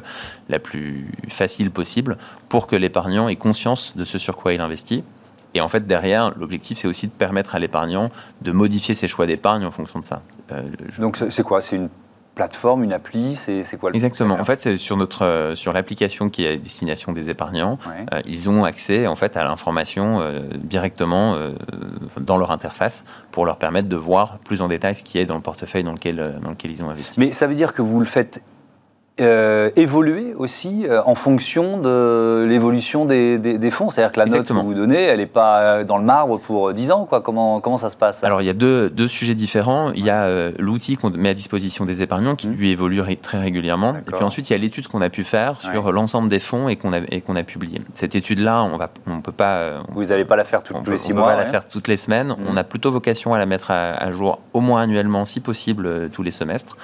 la 0.50 0.60
plus 0.60 1.08
facile 1.30 1.72
possible 1.72 2.18
pour 2.50 2.68
que 2.68 2.75
l'épargnant 2.75 3.30
ait 3.30 3.36
conscience 3.36 3.96
de 3.96 4.06
ce 4.06 4.18
sur 4.18 4.38
quoi 4.38 4.54
il 4.54 4.62
investit. 4.62 5.04
Et 5.54 5.62
en 5.62 5.68
fait, 5.68 5.86
derrière, 5.86 6.32
l'objectif, 6.38 6.77
c'est 6.77 6.88
aussi 6.88 7.08
de 7.08 7.12
permettre 7.12 7.56
à 7.56 7.60
l'épargnant 7.60 8.10
de 8.42 8.51
modifier 8.51 8.96
ses 8.96 9.08
choix 9.08 9.25
d'épargne 9.25 9.65
en 9.65 9.72
fonction 9.72 10.00
de 10.00 10.06
ça. 10.06 10.22
Euh, 10.51 10.63
Donc, 10.98 11.18
c'est 11.30 11.44
quoi? 11.44 11.62
C'est 11.62 11.75
une 11.75 11.89
plateforme, 12.36 12.84
une 12.84 12.94
appli 12.94 13.36
C'est 13.36 13.78
quoi 13.80 13.90
le 13.90 13.96
Exactement. 13.96 14.40
En 14.40 14.46
fait, 14.46 14.62
c'est 14.62 14.78
sur 14.78 14.98
notre 14.98 15.26
euh, 15.26 15.56
sur 15.56 15.74
l'application 15.74 16.30
qui 16.30 16.46
est 16.46 16.54
à 16.54 16.58
destination 16.58 17.12
des 17.12 17.30
épargnants. 17.30 17.78
Euh, 17.88 18.22
ils 18.26 18.50
ont 18.50 18.64
accès 18.64 19.08
en 19.08 19.16
fait 19.16 19.38
à 19.38 19.44
l'information 19.44 20.22
euh, 20.22 20.40
directement 20.58 21.38
dans 22.20 22.38
leur 22.38 22.52
interface 22.52 23.06
pour 23.32 23.46
leur 23.46 23.58
permettre 23.58 23.90
de 23.90 23.96
voir 23.96 24.40
plus 24.40 24.62
en 24.62 24.68
détail 24.68 24.96
ce 24.96 25.04
qui 25.04 25.18
est 25.18 25.26
dans 25.26 25.36
le 25.36 25.42
portefeuille 25.42 25.84
dans 25.84 25.94
lequel 25.94 26.40
dans 26.42 26.52
lequel 26.52 26.72
ils 26.72 26.84
ont 26.84 26.90
investi. 26.90 27.20
Mais 27.20 27.34
ça 27.34 27.48
veut 27.48 27.56
dire 27.56 27.74
que 27.74 27.82
vous 27.82 28.00
le 28.00 28.06
faites 28.06 28.42
euh, 29.20 29.72
évoluer 29.75 30.34
aussi 30.38 30.86
euh, 30.88 31.01
en 31.06 31.15
fonction 31.15 31.77
de 31.77 32.46
l'évolution 32.48 33.06
des, 33.06 33.38
des, 33.38 33.70
fonds 33.70 33.89
C'est-à-dire 33.89 34.13
que 34.13 34.20
la 34.20 34.25
note 34.25 34.48
que 34.48 34.53
vous 34.53 34.74
donnez, 34.74 35.03
elle 35.03 35.20
n'est 35.20 35.25
pas 35.25 35.60
euh, 35.60 35.84
dans 35.84 35.98
le 35.98 36.06
marbre 36.06 36.39
pour 36.39 36.74
10 36.74 36.91
ans 36.91 37.06
quoi. 37.06 37.20
Comment, 37.20 37.60
comment 37.60 37.77
ça 37.77 37.89
se 37.89 37.98
passe? 37.98 38.24
Alors 38.24 38.41
il 38.41 38.46
y 38.46 38.50
a 38.50 38.53
deux, 38.53 38.89
deux 38.89 39.10
sujets 39.10 39.36
différents. 39.36 39.91
Il 39.91 40.06
y 40.06 40.10
a 40.10 40.51
l'outil 40.58 40.96
qu'on 40.96 41.10
met 41.10 41.30
à 41.30 41.34
disposition 41.34 41.84
des 41.84 42.01
épargnants 42.01 42.38
qui 42.38 42.48
mmh. 42.48 42.53
lui 42.53 42.72
évolue 42.72 43.01
très 43.18 43.38
régulièrement. 43.38 43.96
Et 43.98 44.12
puis 44.12 44.24
ensuite 44.24 44.50
il 44.50 44.53
y 44.53 44.56
a 44.56 44.60
l'étude 44.60 44.88
qu'on 44.88 45.01
a 45.01 45.10
pu 45.10 45.25
faire 45.25 45.60
sur 45.60 45.91
l'ensemble 45.91 46.30
des 46.30 46.39
fonds 46.39 46.70
et 46.70 46.77
qu'on 46.77 46.94
a, 46.94 47.01
qu'on 47.01 47.36
a 47.36 47.44
publié. 47.44 47.82
Cette 47.94 48.15
étude-là, 48.15 48.63
on 48.63 48.77
ne 48.77 49.18
on 49.18 49.22
peut 49.22 49.34
pas... 49.34 49.84
vous 49.94 50.06
n'allez 50.06 50.25
pas 50.25 50.38
la 50.38 50.46
faire 50.46 50.63
toutes 50.63 50.88
les 50.88 50.98
six 50.98 51.13
mois 51.13 51.24
On 51.24 51.27
va 51.27 51.36
la 51.36 51.46
faire 51.46 51.68
toutes 51.68 51.89
les 51.89 51.98
semaines. 51.98 52.30
Mmh. 52.30 52.48
On 52.50 52.56
a 52.56 52.63
plutôt 52.63 52.91
vocation 52.91 53.34
à 53.34 53.39
la 53.39 53.46
mettre 53.46 53.72
à, 53.72 54.10
jour 54.12 54.39
au 54.53 54.62
moins 54.62 54.82
annuellement, 54.84 55.25
si 55.25 55.41
possible, 55.41 56.10
tous 56.12 56.24
les 56.24 56.32
semestres, 56.32 56.77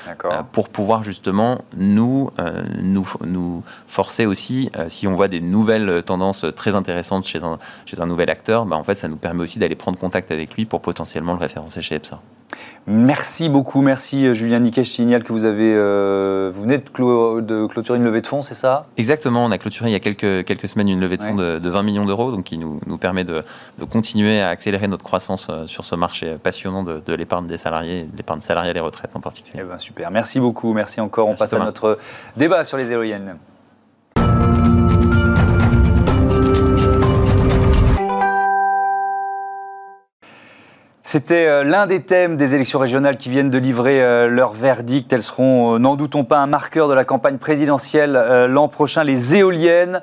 pour 0.52 0.68
pouvoir 0.68 1.04
justement 1.04 1.62
nous 1.78 2.17
euh, 2.40 2.64
nous, 2.82 3.08
nous, 3.26 3.64
forcer 3.88 4.26
aussi, 4.26 4.70
euh, 4.78 4.90
si 4.90 5.08
on 5.08 5.16
voit 5.16 5.28
des 5.28 5.42
nouvelles 5.42 6.04
tendances 6.04 6.46
très 6.56 6.76
intéressantes 6.76 7.26
chez 7.26 7.44
un, 7.44 7.58
chez 7.86 8.00
un 8.02 8.06
nouvel 8.06 8.30
acteur, 8.30 8.66
bah, 8.66 8.76
en 8.76 8.84
fait, 8.84 8.96
ça 8.96 9.08
nous 9.08 9.18
permet 9.18 9.44
aussi 9.44 9.60
d'aller 9.60 9.76
prendre 9.76 9.98
contact 9.98 10.32
avec 10.32 10.54
lui 10.56 10.66
pour 10.66 10.82
potentiellement 10.82 11.34
le 11.34 11.40
référencer 11.40 11.82
chez 11.82 11.96
EPSA. 11.96 12.20
Merci 12.90 13.50
beaucoup, 13.50 13.82
merci 13.82 14.26
euh, 14.26 14.34
Julien 14.34 14.60
Niquet. 14.60 14.86
Je 14.86 14.92
signale 14.92 15.24
que 15.26 15.34
vous 15.34 15.44
avez, 15.44 15.74
euh, 15.76 16.52
vous 16.56 16.62
venez 16.62 16.78
de, 16.78 17.68
clôturer 17.68 17.98
une 17.98 18.06
levée 18.06 18.22
de 18.22 18.28
fonds, 18.28 18.42
c'est 18.42 18.56
ça? 18.56 18.84
Exactement, 18.96 19.44
on 19.44 19.52
a 19.52 19.58
clôturé 19.58 19.90
il 19.90 19.94
y 19.94 19.96
a 19.96 20.00
quelques, 20.00 20.46
quelques 20.46 20.70
semaines 20.70 20.88
une 20.88 21.02
levée 21.02 21.18
de 21.18 21.24
fonds 21.24 21.36
de, 21.36 21.70
20 21.70 21.84
millions 21.84 22.06
d'euros, 22.06 22.32
donc 22.32 22.46
qui 22.46 22.58
nous, 22.58 22.80
nous 22.88 22.98
permet 22.98 23.26
de, 23.26 23.44
continuer 23.92 24.40
à 24.40 24.48
accélérer 24.50 24.88
notre 24.88 25.04
croissance 25.04 25.48
euh, 25.50 25.68
sur 25.68 25.84
ce 25.84 25.96
marché 25.96 26.38
passionnant 26.42 26.84
de, 26.84 27.14
l'épargne 27.14 27.48
des 27.48 27.58
salariés, 27.58 28.08
l'épargne 28.16 28.42
salariale 28.42 28.78
et 28.78 28.80
retraite 28.80 29.12
en 29.16 29.20
particulier. 29.20 29.60
Eh 29.62 29.68
ben, 29.68 29.78
super, 29.78 30.10
merci 30.10 30.40
beaucoup, 30.40 30.72
merci 30.74 31.02
encore. 31.02 31.28
on 31.28 31.36
passe 31.36 31.52
à 31.52 31.60
notre 31.60 31.98
débat 32.38 32.64
sur 32.64 32.78
les 32.78 32.90
éoliennes. 32.90 33.36
C'était 41.10 41.48
euh, 41.48 41.64
l'un 41.64 41.88
des 41.88 42.02
thèmes 42.02 42.36
des 42.36 42.54
élections 42.54 42.80
régionales 42.80 43.16
qui 43.16 43.30
viennent 43.30 43.50
de 43.50 43.58
livrer 43.58 44.04
euh, 44.04 44.28
leur 44.28 44.52
verdict. 44.52 45.14
Elles 45.14 45.24
seront, 45.24 45.76
euh, 45.76 45.80
n'en 45.80 45.96
doutons 45.96 46.26
pas, 46.26 46.40
un 46.40 46.48
marqueur 46.48 46.90
de 46.90 46.94
la 46.94 47.06
campagne 47.06 47.38
présidentielle 47.38 48.48
l'an 48.50 48.68
prochain. 48.68 49.06
Les 49.06 49.36
éoliennes, 49.36 50.02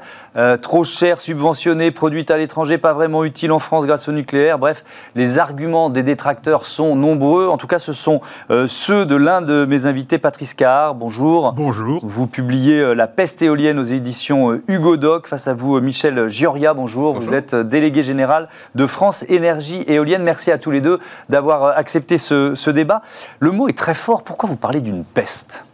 trop 0.63 0.85
chères, 0.85 1.21
subventionnées, 1.21 1.91
produites 1.91 2.31
à 2.31 2.39
l'étranger, 2.39 2.79
pas 2.79 2.95
vraiment 2.95 3.23
utiles 3.25 3.53
en 3.53 3.59
France 3.59 3.87
grâce 3.87 4.09
au 4.09 4.13
nucléaire. 4.13 4.59
Bref, 4.59 4.83
les 5.15 5.39
arguments 5.39 5.91
des 5.91 6.03
détracteurs 6.03 6.65
sont 6.65 6.97
nombreux. 6.97 7.49
En 7.49 7.59
tout 7.59 7.67
cas, 7.67 7.79
ce 7.79 7.93
sont 7.93 8.21
ceux 8.67 9.05
de 9.05 9.17
l'un 9.17 9.43
de 9.43 9.65
mes 9.67 9.87
invités, 9.87 10.19
Patrice 10.19 10.55
Carr. 10.55 10.95
Bonjour. 10.95 11.53
Bonjour. 11.53 12.01
Vous 12.05 12.27
publiez 12.27 12.95
La 12.95 13.07
peste 13.07 13.43
éolienne 13.43 13.79
aux 13.79 13.85
éditions 13.85 14.61
Hugo 14.69 14.97
Doc. 14.97 15.27
Face 15.27 15.49
à 15.49 15.55
vous, 15.55 15.79
Michel 15.81 16.29
Gioria. 16.29 16.73
Bonjour. 16.75 17.15
Bonjour. 17.15 17.31
Vous 17.31 17.35
êtes 17.35 17.55
délégué 17.55 18.03
général 18.03 18.49
de 18.75 18.87
France 18.87 19.25
Énergie 19.29 19.85
Éolienne. 19.87 20.23
Merci 20.23 20.51
à 20.51 20.59
tous 20.59 20.71
les 20.71 20.81
deux 20.81 20.94
d'avoir 21.29 21.65
euh, 21.65 21.73
accepté 21.75 22.19
ce, 22.19 22.71
débat. 22.71 23.03
Le 23.41 23.51
mot 23.51 23.69
est 23.69 23.79
très 23.79 23.95
fort. 23.95 24.25
Pourquoi 24.25 24.49
vous 24.49 24.57
parlez 24.57 24.81
d'une 24.81 25.05
peste? 25.05 25.65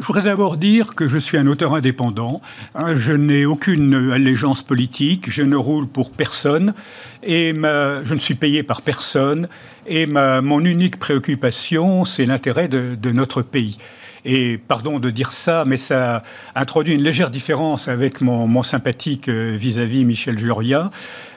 Je 0.00 0.04
voudrais 0.04 0.22
d'abord 0.22 0.56
dire 0.56 0.96
que 0.96 1.06
je 1.06 1.16
suis 1.16 1.38
un 1.38 1.46
auteur 1.46 1.74
indépendant. 1.74 2.40
Hein, 2.74 2.96
je 2.96 3.12
n'ai 3.12 3.46
aucune 3.46 4.10
allégeance 4.12 4.62
politique, 4.62 5.30
je 5.30 5.42
ne 5.42 5.54
roule 5.54 5.86
pour 5.86 6.10
personne 6.10 6.74
et 7.22 7.54
je 7.54 8.12
ne 8.12 8.18
suis 8.18 8.34
payé 8.34 8.64
par 8.64 8.82
personne. 8.82 9.46
Et 9.86 10.06
mon 10.06 10.64
unique 10.64 10.98
préoccupation, 10.98 12.04
c'est 12.04 12.26
l'intérêt 12.26 12.66
de, 12.66 13.10
notre 13.12 13.42
pays. 13.42 13.78
Et 14.28 14.58
pardon 14.58 14.98
de 14.98 15.08
dire 15.08 15.30
ça, 15.30 15.64
mais 15.64 15.76
ça 15.76 16.24
introduit 16.56 16.94
une 16.94 17.02
légère 17.02 17.30
différence 17.30 17.86
avec 17.86 18.20
mon, 18.20 18.62
sympathique 18.64 19.28
euh, 19.28 19.56
vis-à-vis 19.56 20.04
Michel 20.04 20.36
Juria, 20.36 20.90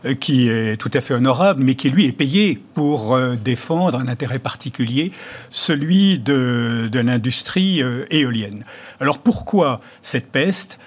euh, 0.05 0.15
qui 0.15 0.49
est 0.49 0.75
tout 0.75 0.89
à 0.95 0.99
fait 0.99 1.13
honorable, 1.13 1.63
mais 1.63 1.75
qui 1.75 1.91
lui 1.91 2.07
est 2.07 2.11
payé 2.11 2.59
pour 2.73 3.15
euh, 3.15 3.35
défendre 3.35 3.99
un 3.99 4.07
intérêt 4.07 4.39
particulier, 4.39 5.11
celui 5.51 6.17
de, 6.17 6.89
l'industrie 6.91 7.83
éolienne. 8.09 8.65
Alors 8.99 9.19
pourquoi 9.19 9.81
cette 10.01 10.31
peste 10.31 10.79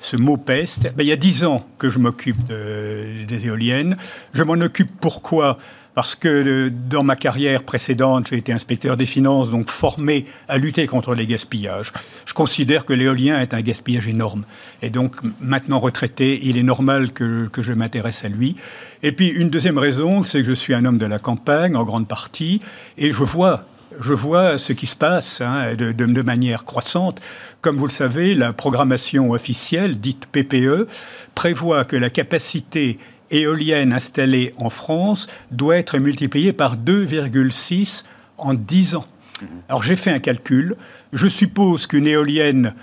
ce 0.00 0.16
mot 0.16 0.36
peste, 0.36 0.94
ben, 0.94 1.02
il 1.02 1.08
y 1.08 1.12
a 1.12 1.16
dix 1.16 1.44
ans 1.44 1.66
que 1.76 1.90
je 1.90 1.98
m'occupe 1.98 2.38
des 2.46 3.46
éoliennes. 3.46 3.96
Je 4.32 4.44
m'en 4.44 4.52
occupe 4.52 4.92
pourquoi? 5.00 5.58
Parce 5.98 6.14
que 6.14 6.28
euh, 6.28 6.70
dans 6.70 7.02
ma 7.02 7.16
carrière 7.16 7.64
précédente, 7.64 8.28
j'ai 8.30 8.36
été 8.36 8.52
inspecteur 8.52 8.96
des 8.96 9.04
finances, 9.04 9.50
donc 9.50 9.68
formé 9.68 10.26
à 10.46 10.56
lutter 10.56 10.86
contre 10.86 11.12
les 11.12 11.26
gaspillages. 11.26 11.92
Je 12.24 12.34
considère 12.34 12.84
que 12.84 12.92
l'éolien 12.92 13.40
est 13.40 13.52
un 13.52 13.62
gaspillage 13.62 14.06
énorme. 14.06 14.44
Et 14.80 14.90
donc, 14.90 15.16
maintenant 15.40 15.80
retraité, 15.80 16.38
il 16.44 16.56
est 16.56 16.62
normal 16.62 17.10
que, 17.10 17.50
je 17.58 17.72
m'intéresse 17.72 18.24
à 18.24 18.28
lui. 18.28 18.54
Et 19.02 19.10
puis, 19.10 19.26
une 19.26 19.50
deuxième 19.50 19.76
raison, 19.76 20.22
c'est 20.22 20.38
que 20.38 20.44
je 20.46 20.52
suis 20.52 20.72
un 20.72 20.84
homme 20.84 20.98
de 20.98 21.06
la 21.06 21.18
campagne, 21.18 21.74
en 21.74 21.82
grande 21.82 22.06
partie, 22.06 22.60
et 22.96 23.10
je 23.10 23.24
vois 23.24 23.64
je 23.98 24.12
vois 24.12 24.58
ce 24.58 24.72
qui 24.74 24.86
se 24.86 24.94
passe 24.94 25.40
hein, 25.40 25.74
de, 25.74 26.22
manière 26.22 26.64
croissante. 26.64 27.20
Comme 27.62 27.76
vous 27.76 27.86
le 27.86 27.90
savez, 27.90 28.36
la 28.36 28.52
programmation 28.52 29.32
officielle, 29.32 29.98
dite 29.98 30.26
PPE, 30.26 30.86
prévoit 31.34 31.84
que 31.84 31.96
la 31.96 32.10
capacité 32.10 32.98
éolienne 33.30 33.92
installée 33.92 34.52
en 34.58 34.70
France 34.70 35.26
doit 35.50 35.76
être 35.76 35.98
multipliée 35.98 36.52
par 36.52 36.76
2,6 36.76 38.04
en 38.38 38.54
10 38.54 38.94
ans. 38.96 39.06
Mhm. 39.40 39.48
Alors 39.68 39.82
j'ai 39.82 39.96
fait 39.96 40.10
un 40.10 40.18
calcul. 40.18 40.76
Je 41.12 41.26
suppose 41.26 41.86
qu'une 41.86 42.06
éolienne 42.06 42.74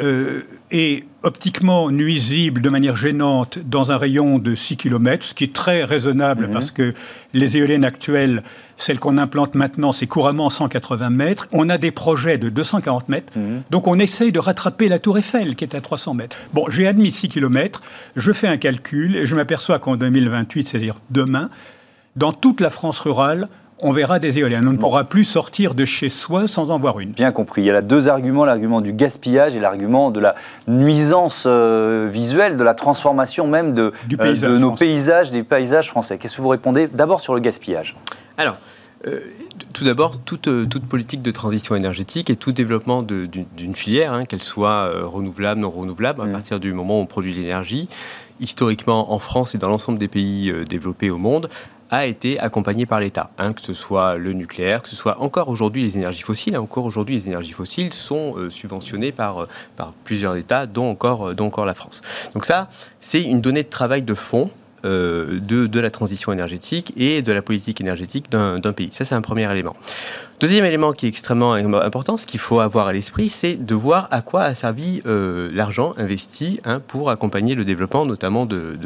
euh, 0.00 0.42
est 0.70 1.04
optiquement 1.22 1.90
nuisible 1.90 2.60
de 2.60 2.68
manière 2.68 2.96
gênante 2.96 3.58
dans 3.58 3.92
un 3.92 3.96
rayon 3.96 4.38
de 4.38 4.54
6 4.54 4.76
km, 4.76 5.24
ce 5.24 5.34
qui 5.34 5.44
est 5.44 5.52
très 5.54 5.84
raisonnable 5.84 6.46
mhm. 6.46 6.52
parce 6.52 6.70
que 6.70 6.94
les 7.32 7.56
éoliennes 7.56 7.84
actuelles 7.84 8.42
celle 8.76 8.98
qu'on 8.98 9.18
implante 9.18 9.54
maintenant, 9.54 9.92
c'est 9.92 10.06
couramment 10.06 10.50
180 10.50 11.10
mètres. 11.10 11.48
On 11.52 11.68
a 11.68 11.78
des 11.78 11.90
projets 11.90 12.38
de 12.38 12.48
240 12.48 13.08
mètres. 13.08 13.38
Mhm. 13.38 13.62
Donc 13.70 13.86
on 13.86 13.98
essaye 13.98 14.32
de 14.32 14.40
rattraper 14.40 14.88
la 14.88 14.98
tour 14.98 15.18
Eiffel 15.18 15.54
qui 15.54 15.64
est 15.64 15.74
à 15.74 15.80
300 15.80 16.14
mètres. 16.14 16.36
Bon, 16.52 16.66
j'ai 16.68 16.86
admis 16.86 17.10
6 17.10 17.28
km. 17.28 17.82
Je 18.16 18.32
fais 18.32 18.48
un 18.48 18.56
calcul 18.56 19.16
et 19.16 19.26
je 19.26 19.34
m'aperçois 19.34 19.78
qu'en 19.78 19.96
2028, 19.96 20.68
c'est-à-dire 20.68 20.96
demain, 21.10 21.50
dans 22.16 22.32
toute 22.32 22.60
la 22.60 22.70
France 22.70 22.98
rurale, 23.00 23.48
on 23.80 23.92
verra 23.92 24.18
des 24.18 24.38
éoliennes. 24.38 24.66
On 24.68 24.72
ne 24.72 24.78
pourra 24.78 25.04
plus 25.04 25.24
sortir 25.24 25.74
de 25.74 25.84
chez 25.84 26.08
soi 26.08 26.46
sans 26.46 26.70
en 26.70 26.78
voir 26.78 27.00
une. 27.00 27.10
Bien 27.10 27.32
compris. 27.32 27.62
Il 27.62 27.64
y 27.66 27.70
a 27.70 27.72
là 27.72 27.82
deux 27.82 28.08
arguments, 28.08 28.44
l'argument 28.44 28.80
du 28.80 28.92
gaspillage 28.92 29.56
et 29.56 29.60
l'argument 29.60 30.10
de 30.10 30.20
la 30.20 30.34
nuisance 30.68 31.44
euh, 31.46 32.08
visuelle, 32.12 32.56
de 32.56 32.64
la 32.64 32.74
transformation 32.74 33.46
même 33.46 33.74
de, 33.74 33.92
euh, 34.20 34.34
de 34.34 34.58
nos 34.58 34.72
paysages, 34.72 35.30
des 35.32 35.42
paysages 35.42 35.88
français. 35.88 36.18
Qu'est-ce 36.18 36.36
que 36.36 36.42
vous 36.42 36.48
répondez 36.48 36.88
D'abord 36.92 37.20
sur 37.20 37.34
le 37.34 37.40
gaspillage? 37.40 37.96
Alors, 38.38 38.56
euh, 39.06 39.20
tout 39.72 39.84
d'abord, 39.84 40.18
toute, 40.18 40.48
toute, 40.68 40.86
politique 40.86 41.22
de 41.22 41.30
transition 41.30 41.74
énergétique 41.74 42.30
et 42.30 42.36
tout 42.36 42.52
développement 42.52 43.02
d'une 43.02 43.74
filière, 43.74 44.12
hein, 44.12 44.24
qu'elle 44.24 44.42
soit 44.42 44.90
renouvelable, 45.04 45.60
non 45.60 45.70
renouvelable, 45.70 46.22
à 46.22 46.26
mm. 46.26 46.32
partir 46.32 46.60
du 46.60 46.72
moment 46.72 47.00
où 47.00 47.02
on 47.02 47.06
produit 47.06 47.32
l'énergie, 47.32 47.88
historiquement 48.40 49.12
en 49.12 49.18
France 49.18 49.54
et 49.54 49.58
dans 49.58 49.68
l'ensemble 49.68 49.98
des 49.98 50.08
pays 50.08 50.52
développés 50.68 51.10
au 51.10 51.18
monde, 51.18 51.48
a 51.90 52.06
été 52.06 52.38
accompagné 52.40 52.86
par 52.86 53.00
l'État, 53.00 53.30
hein, 53.38 53.52
que 53.52 53.60
ce 53.60 53.74
soit 53.74 54.16
le 54.16 54.32
nucléaire, 54.32 54.82
que 54.82 54.88
ce 54.88 54.96
soit 54.96 55.20
encore 55.20 55.48
aujourd'hui 55.48 55.82
les 55.82 55.96
énergies 55.96 56.22
fossiles. 56.22 56.56
Hein, 56.56 56.60
encore 56.60 56.84
aujourd'hui, 56.84 57.14
les 57.14 57.28
énergies 57.28 57.52
fossiles 57.52 57.92
sont 57.92 58.34
euh, 58.36 58.50
subventionnées 58.50 59.12
par, 59.12 59.42
euh, 59.42 59.48
par 59.76 59.92
plusieurs 60.04 60.36
États, 60.36 60.66
dont 60.66 60.90
encore, 60.90 61.30
euh, 61.30 61.34
dont 61.34 61.46
encore 61.46 61.66
la 61.66 61.74
France. 61.74 62.02
Donc 62.32 62.44
ça, 62.44 62.68
c'est 63.00 63.22
une 63.22 63.40
donnée 63.40 63.62
de 63.62 63.68
travail 63.68 64.02
de 64.02 64.14
fond 64.14 64.50
de, 64.84 65.66
de, 65.66 65.80
la 65.80 65.90
transition 65.90 66.32
énergétique 66.32 66.92
et 66.96 67.22
de 67.22 67.32
la 67.32 67.42
politique 67.42 67.80
énergétique 67.80 68.30
d'un 68.30 68.72
pays. 68.72 68.90
Ça, 68.92 69.04
c'est 69.04 69.14
un 69.14 69.22
premier 69.22 69.50
élément. 69.50 69.74
Deuxième 70.40 70.64
élément 70.64 70.92
qui 70.92 71.06
est 71.06 71.08
extrêmement 71.08 71.54
important, 71.54 72.16
ce 72.16 72.26
qu'il 72.26 72.40
faut 72.40 72.58
avoir 72.58 72.88
à 72.88 72.92
l'esprit, 72.92 73.28
c'est 73.28 73.54
de 73.54 73.74
voir 73.74 74.08
à 74.10 74.20
quoi 74.20 74.42
a 74.42 74.54
servi 74.54 75.00
euh, 75.06 75.48
l'argent 75.52 75.94
investi 75.96 76.60
hein, 76.64 76.80
pour 76.86 77.08
accompagner 77.08 77.54
le 77.54 77.64
développement, 77.64 78.04
notamment 78.04 78.44
de, 78.44 78.76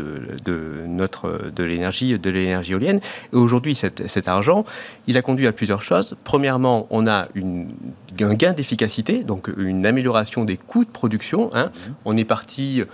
notre 0.87 1.51
de 1.55 1.65
l'énergie 1.65 2.19
de 2.19 2.31
l'énergie 2.31 2.73
éolienne. 2.73 3.01
Et 3.33 3.37
aujourd'hui, 3.37 3.75
cet, 3.75 4.29
argent, 4.29 4.65
il 5.07 5.17
a 5.17 5.23
conduit 5.23 5.47
à 5.47 5.53
plusieurs 5.53 5.83
choses. 5.83 6.17
Premièrement, 6.23 6.87
on 6.91 7.07
a 7.07 7.29
une, 7.35 7.69
un 8.21 8.35
gain 8.35 8.53
d'efficacité, 8.53 9.25
donc 9.25 9.51
une 9.57 9.87
amélioration 9.87 10.45
des 10.45 10.59
coûts 10.59 10.85
de 10.85 10.91
production. 10.91 11.51
Hein. 11.55 11.67
Mmh. 11.67 11.91
On 12.05 12.17
est 12.17 12.25
parti 12.25 12.85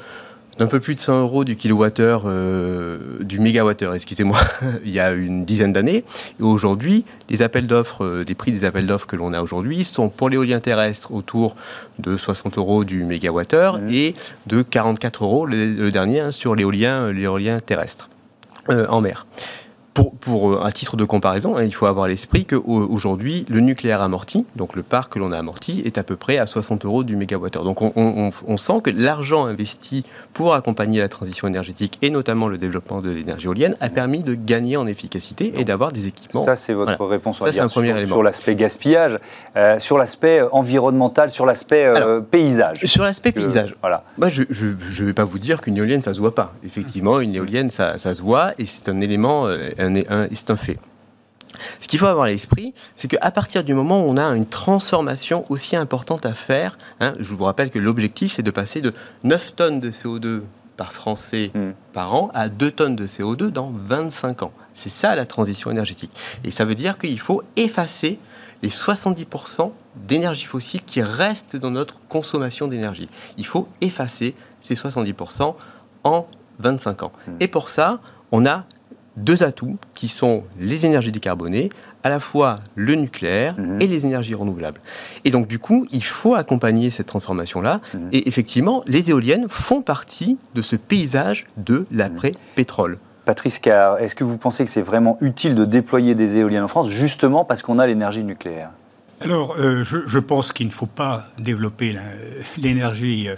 d'un 0.59 0.67
peu 0.67 0.81
plus 0.81 0.95
de 0.95 1.01
100 1.01 1.21
euros 1.21 1.45
du 1.45 1.57
kilowattheure, 1.57 2.25
euh, 2.27 2.99
du 3.21 3.41
mégawattheure, 3.41 3.95
excusez-moi, 3.95 4.39
il 4.85 4.93
y 4.93 5.01
a 5.01 5.13
une 5.13 5.45
dizaine 5.45 5.73
d'années. 5.73 6.05
Et 6.39 6.43
aujourd'hui, 6.43 7.05
les 7.29 7.43
appels 7.43 7.67
d'offres, 7.67 8.05
euh, 8.05 8.25
les 8.27 8.35
prix 8.35 8.53
des 8.53 8.65
appels 8.65 8.87
d'offres 8.87 9.07
que 9.07 9.17
l'on 9.17 9.33
a 9.33 9.43
aujourd'hui 9.43 9.85
sont 9.85 10.09
pour 10.09 10.29
l'éolien 10.29 10.61
terrestre 10.61 11.13
autour 11.13 11.57
de 11.99 12.17
60 12.17 12.59
euros 12.59 12.85
du 12.85 13.05
mégawattheure 13.05 13.79
mmh. 13.79 13.91
et 13.91 14.15
de 14.47 14.63
44 14.63 15.25
euros 15.25 15.47
le, 15.47 15.91
dernier 15.91 16.21
hein, 16.21 16.31
sur 16.31 16.55
l'éolien, 16.55 17.11
l'éolien 17.11 17.59
terrestre 17.59 18.09
euh, 18.71 18.87
en 18.89 19.01
mer. 19.01 19.27
Pour, 19.95 20.13
pour, 20.17 20.53
euh, 20.53 20.65
à 20.65 20.73
titre 20.73 20.97
de 20.97 21.05
comparaison, 21.05 21.57
hein, 21.57 21.63
il 21.63 21.73
faut 21.73 21.87
avoir 21.87 22.07
à 22.07 22.09
l'esprit 22.09 22.45
qu'aujourd'hui, 22.45 23.47
le 23.49 23.61
nucléaire 23.61 24.03
amorti, 24.03 24.45
donc 24.57 24.75
le 24.75 24.83
parc 24.83 25.13
que 25.13 25.21
l'on 25.21 25.31
a 25.31 25.39
amorti, 25.39 25.83
est 25.85 25.99
à 25.99 26.03
peu 26.03 26.17
près 26.17 26.39
à 26.39 26.47
60 26.47 26.85
euros 26.85 27.05
du 27.05 27.15
mégawattheure. 27.15 27.63
Donc 27.63 27.81
on, 27.81 27.93
on, 27.95 28.31
on 28.47 28.57
sent 28.57 28.81
que 28.83 28.91
l'argent 28.91 29.47
investi 29.47 30.05
pour 30.33 30.55
accompagner 30.55 31.01
la 31.01 31.09
transition 31.09 31.47
énergétique 31.47 31.99
et 32.03 32.11
notamment 32.11 32.49
le 32.49 32.59
développement 32.59 33.01
de 33.01 33.11
l'énergie 33.11 33.47
éolienne 33.47 33.77
a 33.81 33.89
permis 33.89 34.25
de 34.25 34.35
gagner 34.35 34.77
en 34.77 34.87
efficacité 34.87 35.53
et 35.57 35.65
d'avoir 35.65 35.93
des 35.93 36.09
équipements. 36.09 36.45
Ça, 36.45 36.57
c'est 36.57 36.75
votre 36.75 37.05
réponse 37.05 37.39
Ça, 37.39 37.51
dire, 37.51 37.67
premier 37.69 37.89
sur, 37.89 37.97
élément. 37.97 38.15
sur 38.15 38.23
l'aspect 38.23 38.55
gaspillage, 38.57 39.19
euh, 39.57 39.79
sur 39.79 39.97
l'aspect 39.97 40.43
environnemental, 40.51 41.31
sur 41.31 41.47
l'aspect 41.47 41.87
euh, 41.87 42.21
paysage. 42.21 42.85
Sur 42.85 43.05
l'aspect 43.05 43.31
paysage. 43.31 43.77
Voilà. 43.81 44.03
Moi, 44.19 44.29
je 44.29 44.43
ne 44.43 45.07
vais 45.07 45.13
pas 45.13 45.25
vous 45.25 45.39
dire 45.39 45.61
qu'une 45.61 45.77
éolienne, 45.77 46.03
ça 46.03 46.15
se 46.15 46.19
voit 46.21 46.35
pas. 46.35 46.55
Effectivement, 46.65 47.21
une 47.21 47.35
éolienne, 47.35 47.71
ça, 47.71 47.97
ça 47.99 48.13
se 48.13 48.23
voit 48.23 48.53
et 48.59 48.67
c'est 48.67 48.89
un 48.89 49.01
élément 49.01 49.47
c'est 50.33 50.51
un 50.51 50.57
fait. 50.57 50.79
Ce 51.81 51.89
qu'il 51.89 51.99
faut 51.99 52.07
avoir 52.07 52.25
à 52.25 52.29
l'esprit, 52.29 52.75
c'est 52.97 53.09
qu'à 53.09 53.31
partir 53.31 53.65
du 53.65 53.75
moment 53.75 54.05
où 54.05 54.09
on 54.11 54.17
a 54.17 54.25
une 54.25 54.47
transformation 54.47 55.45
aussi 55.49 55.77
importante 55.77 56.27
à 56.27 56.35
faire, 56.35 56.77
hein, 57.01 57.15
je 57.21 57.35
vous 57.35 57.45
rappelle 57.45 57.71
que 57.71 57.79
l'objectif, 57.79 58.35
c'est 58.35 58.43
de 58.43 58.51
passer 58.51 58.81
de 58.81 58.93
9 59.23 59.55
tonnes 59.55 59.81
de 59.81 59.91
CO2 59.91 60.43
par 60.77 60.93
Français 60.93 61.51
hmm. 61.55 61.71
par 61.93 62.15
an 62.15 62.31
à 62.35 62.49
2 62.49 62.71
tonnes 62.71 62.97
de 62.97 63.07
CO2 63.07 63.49
dans 63.49 63.73
25 63.73 64.43
ans. 64.43 64.53
C'est 64.75 64.91
ça 64.91 65.15
la 65.15 65.25
transition 65.25 65.71
énergétique. 65.71 66.11
Et 66.43 66.51
ça 66.51 66.65
veut 66.65 66.75
dire 66.75 66.99
qu'il 66.99 67.21
faut 67.21 67.43
effacer 67.57 68.19
les 68.63 68.71
70% 68.71 69.71
d'énergie 69.95 70.47
fossile 70.47 70.83
qui 70.83 71.03
restent 71.03 71.57
dans 71.57 71.71
notre 71.71 72.01
consommation 72.09 72.67
d'énergie. 72.67 73.09
Il 73.37 73.47
faut 73.47 73.69
effacer 73.81 74.35
ces 74.63 74.75
70% 74.75 75.55
en 76.05 76.27
25 76.59 77.03
ans. 77.05 77.13
Hmm. 77.27 77.33
Et 77.41 77.49
pour 77.49 77.69
ça, 77.69 78.01
on 78.33 78.47
a 78.47 78.65
deux 79.17 79.43
atouts 79.43 79.77
qui 79.95 80.09
sont 80.09 80.45
les 80.59 80.87
énergies 80.87 81.13
décarbonées, 81.13 81.71
à 82.03 82.09
la 82.09 82.19
fois 82.19 82.57
le 82.75 82.95
nucléaire 82.95 83.55
hmm. 83.59 83.81
et 83.81 83.87
les 83.87 84.07
énergies 84.07 84.35
renouvelables. 84.35 84.81
Et 85.25 85.31
donc 85.31 85.47
du 85.47 85.59
coup, 85.59 85.87
il 85.91 86.05
faut 86.05 86.35
accompagner 86.35 86.91
cette 86.91 87.07
transformation-là. 87.07 87.81
Hmm. 87.95 88.09
Et 88.13 88.29
effectivement, 88.29 88.83
les 88.87 89.11
éoliennes 89.11 89.47
font 89.49 89.83
partie 89.83 90.39
de 90.55 90.63
ce 90.63 90.77
paysage 90.77 91.47
de 91.57 91.87
l'après-pétrole. 91.91 92.99
Patrice 93.25 93.59
Carr, 93.59 93.99
est-ce 94.01 94.15
que 94.15 94.25
vous 94.25 94.37
pensez 94.37 94.65
que 94.65 94.71
c'est 94.71 94.83
vraiment 94.83 95.17
utile 95.21 95.55
de 95.55 95.65
déployer 95.65 96.15
des 96.15 96.37
éoliennes 96.37 96.65
en 96.65 96.69
France, 96.69 96.89
justement 96.89 97.45
parce 97.45 97.63
qu'on 97.63 97.79
a 97.79 97.87
l'énergie 97.87 98.23
nucléaire? 98.23 98.71
Alors, 99.21 99.55
euh, 99.59 99.85
je, 99.85 100.19
pense 100.19 100.53
qu'il 100.53 100.67
ne 100.67 100.73
faut 100.73 100.85
pas 100.85 101.29
développer 101.39 101.97
l'énergie 102.59 103.29
euh, 103.29 103.37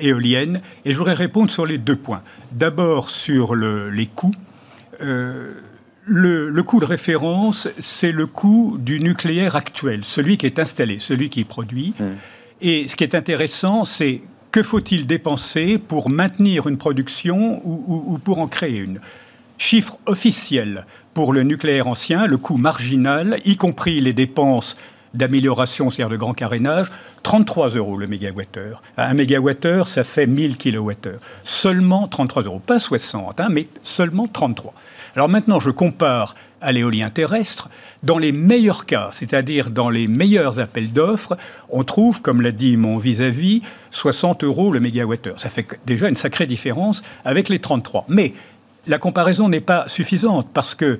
éolienne. 0.00 0.60
Et 0.84 0.92
je 0.92 0.98
voudrais 0.98 1.14
répondre 1.14 1.50
sur 1.50 1.66
les 1.66 1.78
deux 1.78 1.94
points. 1.94 2.22
D'abord, 2.50 3.10
sur 3.10 3.54
les 3.54 4.06
coûts. 4.06 4.32
Euh, 5.00 5.54
le, 6.04 6.62
coût 6.62 6.80
de 6.80 6.86
référence, 6.86 7.68
c'est 7.78 8.12
le 8.12 8.26
coût 8.26 8.78
du 8.80 9.00
nucléaire 9.00 9.56
actuel, 9.56 10.04
celui 10.04 10.38
qui 10.38 10.46
est 10.46 10.58
installé, 10.58 10.98
celui 11.00 11.28
qui 11.28 11.44
produit. 11.44 11.94
Hmm. 11.98 12.14
Et 12.60 12.88
ce 12.88 12.96
qui 12.96 13.04
est 13.04 13.14
intéressant, 13.14 13.84
c'est 13.84 14.22
que 14.50 14.62
faut-il 14.62 15.06
dépenser 15.06 15.76
pour 15.76 16.08
maintenir 16.08 16.66
une 16.66 16.78
production 16.78 17.60
ou 17.64 18.18
pour 18.18 18.38
en 18.38 18.48
créer 18.48 18.78
une? 18.78 19.00
Chiffre 19.58 19.98
officiel 20.06 20.86
pour 21.12 21.32
le 21.32 21.42
nucléaire 21.42 21.88
ancien, 21.88 22.26
le 22.26 22.38
coût 22.38 22.56
marginal, 22.56 23.38
y 23.44 23.56
compris 23.56 24.00
les 24.00 24.12
dépenses 24.12 24.76
d'amélioration, 25.14 25.90
c'est-à-dire 25.90 26.10
de 26.10 26.16
grand 26.16 26.34
carénage, 26.34 26.86
33 27.22 27.70
euros 27.70 27.96
le 27.96 28.06
mégawattheure. 28.06 28.82
Un 28.96 29.14
mégawattheure, 29.14 29.88
ça 29.88 30.04
fait 30.04 30.26
1000 30.26 30.56
kilowattheures. 30.56 31.20
Seulement 31.44 32.08
33 32.08 32.42
euros, 32.44 32.60
pas 32.60 32.78
60, 32.78 33.40
hein, 33.40 33.48
mais 33.50 33.68
seulement 33.82 34.26
33. 34.26 34.74
Alors 35.14 35.28
maintenant, 35.28 35.60
je 35.60 35.70
compare 35.70 36.34
à 36.60 36.72
l'éolien 36.72 37.10
terrestre. 37.10 37.68
Dans 38.02 38.18
les 38.18 38.32
meilleurs 38.32 38.86
cas, 38.86 39.08
c'est-à-dire 39.12 39.70
dans 39.70 39.90
les 39.90 40.08
meilleurs 40.08 40.58
appels 40.58 40.92
d'offres, 40.92 41.36
on 41.70 41.84
trouve, 41.84 42.20
comme 42.20 42.40
l'a 42.40 42.52
dit 42.52 42.76
mon 42.76 42.98
vis-à-vis, 42.98 43.62
60 43.90 44.44
euros 44.44 44.72
le 44.72 44.80
mégawattheure. 44.80 45.40
Ça 45.40 45.48
fait 45.48 45.66
déjà 45.86 46.08
une 46.08 46.16
sacrée 46.16 46.46
différence 46.46 47.02
avec 47.24 47.48
les 47.48 47.58
33. 47.58 48.04
Mais 48.08 48.32
la 48.86 48.98
comparaison 48.98 49.48
n'est 49.48 49.60
pas 49.60 49.88
suffisante 49.88 50.48
parce 50.52 50.74
que 50.74 50.98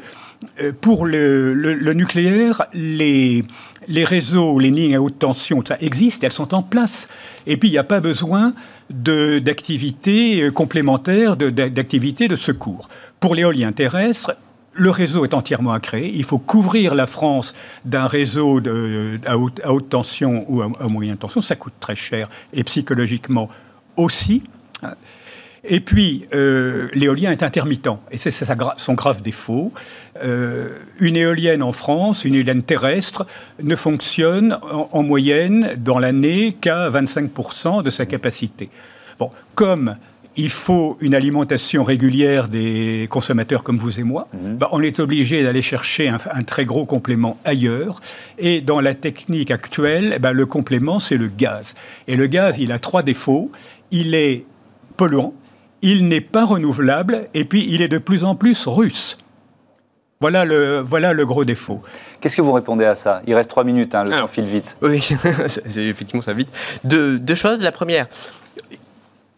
euh, 0.61 0.73
pour 0.78 1.06
le, 1.06 1.92
nucléaire, 1.94 2.66
les, 2.73 3.44
réseaux, 3.88 4.58
les 4.58 4.70
lignes 4.70 4.94
à 4.94 5.02
haute 5.02 5.18
tension, 5.18 5.62
ça 5.66 5.76
existe, 5.80 6.23
elles 6.25 6.32
sont 6.32 6.54
en 6.54 6.62
place. 6.62 7.08
Et 7.47 7.56
puis, 7.56 7.68
il 7.68 7.73
n'y 7.73 7.78
a 7.78 7.85
pas 7.85 8.00
besoin 8.00 8.54
d'activités 8.90 10.42
euh, 10.42 10.50
complémentaires, 10.50 11.37
d'activités 11.37 12.28
de, 12.28 12.37
secours. 12.37 12.88
Pour 13.20 13.35
l'éolien 13.35 13.73
terrestre, 13.73 14.37
le 14.73 14.90
réseau 14.90 15.25
est 15.25 15.35
entièrement 15.35 15.73
à 15.73 15.80
créer. 15.80 16.12
Il 16.14 16.25
faut 16.25 16.38
couvrir 16.38 16.94
la 16.94 17.08
France 17.08 17.54
d'un 17.85 18.06
réseau 18.06 18.61
à, 19.26 19.37
haute, 19.38 19.88
tension 19.88 20.44
ou 20.49 20.62
à 20.62 20.88
moyenne 20.88 21.16
tension. 21.16 21.40
Ça 21.40 21.56
coûte 21.56 21.73
très 21.80 21.97
cher 21.97 22.28
et 22.52 22.62
psychologiquement 22.62 23.49
aussi. 23.97 24.44
Et 25.70 25.80
puis, 25.80 26.26
euh, 26.32 26.88
l'éolien 26.94 27.30
est 27.30 27.42
intermittent, 27.42 27.90
et 28.10 28.16
c'est 28.16 28.30
son 28.30 28.94
grave 28.94 29.20
défaut. 29.20 29.72
Euh, 30.25 30.78
une 30.98 31.16
éolienne 31.16 31.62
en 31.62 31.72
France, 31.72 32.25
une 32.25 32.34
éolienne 32.34 32.62
terrestre, 32.62 33.26
ne 33.62 33.76
fonctionne 33.76 34.58
en, 34.62 35.02
moyenne 35.02 35.75
dans 35.76 35.98
l'année 35.98 36.56
qu'à 36.58 36.88
25% 36.88 37.82
de 37.82 37.90
sa 37.90 38.06
capacité. 38.06 38.70
Bon, 39.18 39.30
comme 39.54 39.96
il 40.37 40.48
faut 40.48 40.96
une 41.00 41.14
alimentation 41.14 41.84
régulière 41.84 42.48
des 42.48 43.06
consommateurs 43.10 43.62
comme 43.62 43.76
vous 43.76 44.00
et 44.00 44.04
moi, 44.04 44.28
mhm. 44.32 44.56
bah, 44.56 44.68
on 44.72 44.80
est 44.80 45.00
obligé 45.00 45.42
d'aller 45.42 45.62
chercher 45.62 46.08
un, 46.08 46.42
très 46.44 46.64
gros 46.64 46.87
complément 46.87 47.38
ailleurs. 47.44 48.00
Et 48.38 48.62
dans 48.62 48.80
la 48.80 48.94
technique 48.94 49.50
actuelle, 49.50 50.18
bah, 50.18 50.32
le 50.32 50.46
complément, 50.46 50.98
c'est 50.98 51.18
le 51.18 51.28
gaz. 51.28 51.75
Et 52.06 52.16
le 52.16 52.26
gaz, 52.26 52.58
il 52.58 52.72
a 52.72 52.78
trois 52.78 53.02
défauts. 53.02 53.50
Il 53.90 54.14
est 54.14 54.44
polluant, 54.96 55.35
il 55.82 56.08
n'est 56.08 56.20
pas 56.20 56.44
renouvelable 56.44 57.28
et 57.34 57.44
puis 57.44 57.66
il 57.68 57.82
est 57.82 57.88
de 57.88 57.98
plus 57.98 58.24
en 58.24 58.34
plus 58.34 58.66
russe. 58.66 59.18
Voilà 60.20 60.44
le, 60.44 60.80
voilà 60.80 61.12
le 61.12 61.24
gros 61.24 61.44
défaut. 61.44 61.80
Qu'est-ce 62.20 62.36
que 62.36 62.42
vous 62.42 62.52
répondez 62.52 62.84
à 62.84 62.96
ça? 62.96 63.22
Il 63.26 63.34
reste 63.34 63.50
trois 63.50 63.62
minutes, 63.62 63.94
hein, 63.94 64.02
le 64.02 64.10
temps 64.10 64.26
file 64.26 64.46
vite. 64.46 64.76
Oui, 64.82 64.96
effectivement, 65.76 66.22
ça 66.22 66.32
vite. 66.32 66.48
Deux, 66.82 67.34
choses. 67.34 67.62
La 67.62 67.70
première, 67.70 68.08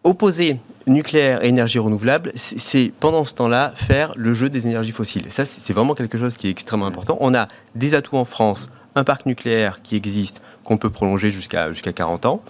opposer 0.03 0.57
nucléaire 0.87 1.43
et 1.43 1.49
énergie 1.49 1.77
renouvelable, 1.77 2.31
c'est 2.35 2.91
pendant 2.99 3.25
ce 3.25 3.35
temps-là 3.35 3.73
faire 3.75 4.13
le 4.15 4.33
jeu 4.33 4.49
des 4.49 4.65
énergies 4.65 4.91
fossiles. 4.91 5.25
Ça, 5.29 5.45
c'est 5.45 5.73
vraiment 5.73 5.93
quelque 5.93 6.17
chose 6.17 6.35
qui 6.35 6.47
est 6.47 6.51
extrêmement 6.51 6.87
important. 6.87 7.17
On 7.19 7.35
a 7.35 7.47
des 7.75 7.93
atouts 7.93 8.17
en 8.17 8.25
France, 8.25 8.67
un 8.95 9.03
parc 9.03 9.27
nucléaire 9.27 9.81
qui 9.83 9.95
existe, 9.95 10.41
qu'on 10.63 10.77
peut 10.77 10.89
prolonger 10.89 11.29
jusqu'à 11.29 11.71
jusqu'à 11.71 11.93
40 11.93 12.25
ans. 12.25 12.41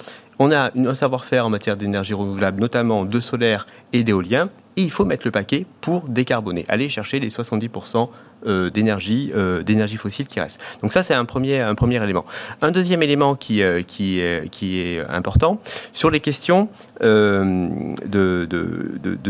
On 0.43 0.51
a 0.51 0.71
un 0.75 0.95
savoir-faire 0.95 1.45
en 1.45 1.51
matière 1.51 1.77
d'énergie 1.77 2.15
renouvelable, 2.15 2.59
notamment 2.59 3.05
de 3.05 3.19
solaire 3.19 3.67
et 3.93 4.03
d'éolien, 4.03 4.49
il 4.83 4.91
faut 4.91 5.05
mettre 5.05 5.25
le 5.25 5.31
paquet 5.31 5.65
pour 5.81 6.01
décarboner, 6.07 6.65
aller 6.67 6.89
chercher 6.89 7.19
les 7.19 7.29
70% 7.29 8.09
euh, 8.47 8.71
d'énergie 8.71 9.31
euh, 9.35 9.61
d'énergie 9.61 9.97
fossile 9.97 10.25
qui 10.25 10.39
reste. 10.39 10.59
Donc 10.81 10.91
ça, 10.91 11.03
c'est 11.03 11.13
un 11.13 11.25
premier, 11.25 11.59
un 11.59 11.75
premier 11.75 12.03
élément. 12.03 12.25
Un 12.63 12.71
deuxième 12.71 13.03
élément 13.03 13.35
qui, 13.35 13.61
euh, 13.61 13.83
qui, 13.83 14.19
est 14.19 14.99
important, 15.09 15.59
sur 15.93 16.09
les 16.09 16.19
questions 16.19 16.67
de, 17.01 18.47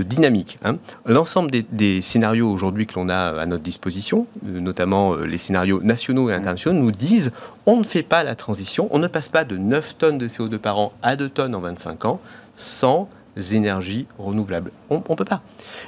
dynamique. 0.04 0.60
Hein. 0.64 0.78
L'ensemble 1.06 1.52
des, 1.52 2.02
scénarios 2.02 2.50
aujourd'hui 2.50 2.88
que 2.88 2.94
l'on 2.96 3.10
a 3.10 3.42
à 3.42 3.46
notre 3.46 3.64
disposition, 3.64 4.28
notamment 4.44 5.16
les 5.16 5.38
scénarios 5.38 5.82
nationaux 5.84 6.30
et 6.30 6.34
internationaux, 6.34 6.80
nous 6.80 6.92
disent 6.92 7.32
on 7.66 7.78
ne 7.78 7.84
fait 7.84 8.04
pas 8.04 8.24
la 8.24 8.36
transition, 8.36 8.88
on 8.92 9.00
ne 9.00 9.08
passe 9.08 9.28
pas 9.28 9.44
de 9.44 9.58
9 9.58 9.98
tonnes 9.98 10.18
de 10.20 10.28
CO2 10.30 10.58
par 10.58 10.80
an 10.80 10.94
à 11.02 11.18
2 11.18 11.28
tonnes 11.28 11.56
en 11.56 11.60
25 11.60 12.06
ans 12.06 12.22
sans 12.56 13.10
énergies 13.38 14.08
renouvelables. 14.17 14.72
On 14.89 14.98
ne 14.98 15.15
peut 15.15 15.26
pas. 15.26 15.41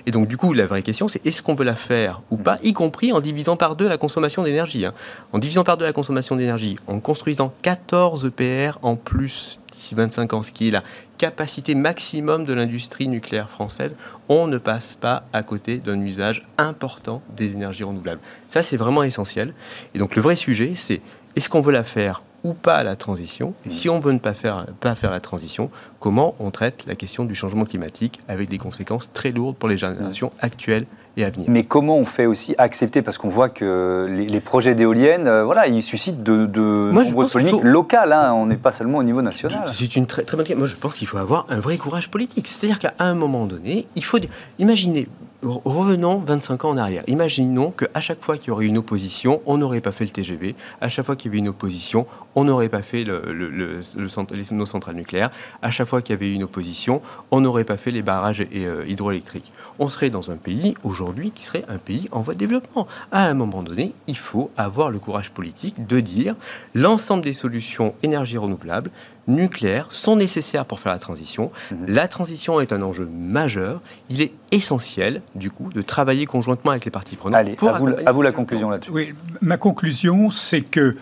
Et 0.05 0.11
donc, 0.11 0.27
du 0.27 0.37
coup, 0.37 0.53
la 0.53 0.65
vraie 0.65 0.81
question, 0.81 1.07
c'est 1.07 1.25
est-ce 1.25 1.41
qu'on 1.41 1.55
veut 1.55 1.65
la 1.65 1.75
faire 1.75 2.21
ou 2.31 2.37
pas, 2.37 2.57
y 2.63 2.73
compris 2.73 3.11
en 3.11 3.19
divisant 3.19 3.57
par 3.57 3.75
deux 3.75 3.87
la 3.87 3.97
consommation 3.97 4.43
d'énergie. 4.43 4.85
Hein. 4.85 4.93
En 5.33 5.39
divisant 5.39 5.63
par 5.63 5.77
deux 5.77 5.85
la 5.85 5.93
consommation 5.93 6.35
d'énergie, 6.35 6.77
en 6.87 6.99
construisant 6.99 7.53
14 7.61 8.25
EPR 8.25 8.79
en 8.81 8.95
plus 8.95 9.59
d'ici 9.71 9.95
25 9.95 10.33
ans, 10.33 10.43
ce 10.43 10.51
qui 10.51 10.67
est 10.67 10.71
la 10.71 10.83
capacité 11.17 11.75
maximum 11.75 12.45
de 12.45 12.53
l'industrie 12.53 13.07
nucléaire 13.07 13.49
française, 13.49 13.95
on 14.29 14.47
ne 14.47 14.57
passe 14.57 14.95
pas 14.95 15.23
à 15.33 15.43
côté 15.43 15.77
d'un 15.77 15.99
usage 16.01 16.45
important 16.57 17.21
des 17.35 17.53
énergies 17.53 17.83
renouvelables. 17.83 18.21
Ça, 18.47 18.63
c'est 18.63 18.77
vraiment 18.77 19.03
essentiel. 19.03 19.53
Et 19.95 19.99
donc, 19.99 20.15
le 20.15 20.21
vrai 20.21 20.35
sujet, 20.35 20.73
c'est 20.75 21.01
est-ce 21.35 21.49
qu'on 21.49 21.61
veut 21.61 21.71
la 21.71 21.83
faire 21.83 22.21
ou 22.43 22.53
pas 22.53 22.83
la 22.83 22.95
transition 22.95 23.53
Et 23.65 23.71
si 23.71 23.89
on 23.89 23.99
veut 23.99 24.11
ne 24.11 24.19
pas 24.19 24.33
faire, 24.33 24.65
pas 24.79 24.95
faire 24.95 25.11
la 25.11 25.19
transition, 25.19 25.69
comment 25.99 26.35
on 26.39 26.51
traite 26.51 26.85
la 26.87 26.95
question 26.95 27.25
du 27.25 27.35
changement 27.35 27.65
climatique 27.65 28.19
avec 28.27 28.49
des 28.49 28.57
conséquences 28.57 29.13
très 29.13 29.31
lourdes 29.31 29.55
pour 29.55 29.69
les 29.69 29.77
générations 29.77 30.31
actuelles 30.39 30.85
et 31.15 31.23
à 31.23 31.29
venir. 31.29 31.49
Mais 31.49 31.63
comment 31.63 31.97
on 31.97 32.05
fait 32.05 32.25
aussi 32.25 32.55
accepter, 32.57 33.01
parce 33.01 33.17
qu'on 33.17 33.29
voit 33.29 33.49
que 33.49 34.07
les, 34.09 34.39
projets 34.39 34.75
d'éoliennes, 34.75 35.27
euh, 35.27 35.43
voilà, 35.43 35.67
ils 35.67 35.83
suscitent 35.83 36.23
de, 36.23 36.45
de 36.45 36.91
nombreuses 36.91 37.31
polémiques 37.31 37.63
locales, 37.63 38.11
hein, 38.11 38.33
on 38.33 38.47
n'est 38.47 38.57
pas 38.57 38.71
seulement 38.71 38.97
au 38.97 39.03
niveau 39.03 39.21
national. 39.21 39.63
C'est 39.71 39.95
une 39.95 40.07
très, 40.07 40.23
très 40.23 40.35
bonne 40.35 40.45
question. 40.45 40.59
Moi, 40.59 40.67
je 40.67 40.75
pense 40.75 40.97
qu'il 40.97 41.07
faut 41.07 41.17
avoir 41.17 41.45
un 41.49 41.59
vrai 41.59 41.77
courage 41.77 42.09
politique. 42.09 42.47
C'est-à-dire 42.47 42.79
qu'à 42.79 42.93
un 42.99 43.13
moment 43.13 43.45
donné, 43.45 43.87
il 43.95 44.03
faut... 44.03 44.17
Imaginez, 44.59 45.07
revenons 45.43 46.17
25 46.19 46.65
ans 46.65 46.69
en 46.69 46.77
arrière. 46.77 47.03
Imaginons 47.07 47.71
qu'à 47.71 48.01
chaque 48.01 48.21
fois 48.21 48.37
qu'il 48.37 48.49
y 48.49 48.51
aurait 48.51 48.65
une 48.65 48.77
opposition, 48.77 49.41
on 49.45 49.57
n'aurait 49.57 49.81
pas 49.81 49.91
fait 49.91 50.05
le 50.05 50.11
TGV. 50.11 50.55
À 50.81 50.89
chaque 50.89 51.05
fois 51.05 51.15
qu'il 51.15 51.29
y 51.29 51.33
avait 51.33 51.39
une 51.39 51.49
opposition, 51.49 52.07
on 52.35 52.45
n'aurait 52.45 52.69
pas 52.69 52.81
fait 52.81 53.03
nos 53.03 54.65
centrales 54.65 54.95
nucléaires. 54.95 55.31
À 55.61 55.71
chaque 55.71 55.87
fois 55.87 56.01
qu'il 56.01 56.13
y 56.13 56.17
avait 56.17 56.33
une 56.33 56.43
opposition, 56.43 57.01
on 57.31 57.41
n'aurait 57.41 57.63
pas 57.63 57.77
fait 57.77 57.91
les 57.91 58.01
barrages 58.01 58.45
euh, 58.53 58.85
hydroélectriques. 58.87 59.51
On 59.79 59.89
serait 59.89 60.09
dans 60.09 60.31
un 60.31 60.35
pays 60.35 60.75
aujourd'hui 60.83 61.31
qui 61.31 61.43
serait 61.43 61.65
un 61.67 61.77
pays 61.77 62.07
en 62.11 62.21
voie 62.21 62.33
de 62.33 62.39
développement. 62.39 62.87
À 63.11 63.25
un 63.25 63.33
moment 63.33 63.63
donné, 63.63 63.93
il 64.07 64.17
faut 64.17 64.49
avoir 64.57 64.91
le 64.91 64.99
courage 64.99 65.31
politique 65.31 65.85
de 65.85 65.99
dire 65.99 66.35
l'ensemble 66.73 67.23
des 67.23 67.33
solutions 67.33 67.95
énergie 68.03 68.37
renouvelable, 68.37 68.91
nucléaires 69.27 69.87
sont 69.89 70.15
nécessaires 70.15 70.65
pour 70.65 70.79
faire 70.79 70.91
la 70.91 70.99
transition. 70.99 71.51
Mhm. 71.71 71.85
La 71.87 72.07
transition 72.07 72.59
est 72.59 72.71
un 72.71 72.81
enjeu 72.81 73.09
majeur. 73.11 73.81
Il 74.09 74.21
est 74.21 74.31
essentiel, 74.51 75.21
du 75.35 75.51
coup, 75.51 75.69
de 75.73 75.81
travailler 75.81 76.25
conjointement 76.25 76.71
avec 76.71 76.85
les 76.85 76.91
parties 76.91 77.15
prenantes. 77.15 77.39
Allez, 77.39 77.57
à, 77.61 77.71
vous, 77.73 77.89
à 78.05 78.11
vous 78.11 78.21
la 78.21 78.31
conclusion 78.31 78.69
là-dessus. 78.69 78.91
Oui, 78.91 79.13
ma 79.41 79.57
conclusion, 79.57 80.29
c'est 80.29 80.61
que 80.61 80.95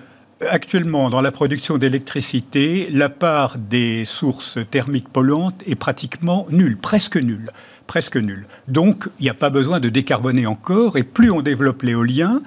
actuellement, 0.49 1.09
dans 1.09 1.21
la 1.21 1.31
production 1.31 1.77
d'électricité, 1.77 2.89
la 2.91 3.09
part 3.09 3.57
des 3.57 4.05
sources 4.05 4.57
thermiques 4.69 5.09
polluantes 5.09 5.61
est 5.65 5.75
pratiquement 5.75 6.47
nulle, 6.49 6.77
presque 6.77 7.17
nulle. 7.17 7.49
Presque 7.87 8.17
nulle. 8.17 8.45
Donc, 8.67 9.09
il 9.19 9.23
n'y 9.23 9.29
a 9.29 9.33
pas 9.33 9.49
besoin 9.49 9.79
de 9.79 9.89
décarboner 9.89 10.45
encore, 10.45 10.97
et 10.97 11.03
plus 11.03 11.29
on 11.29 11.41
développe 11.41 11.83
l'éolien, 11.83 12.41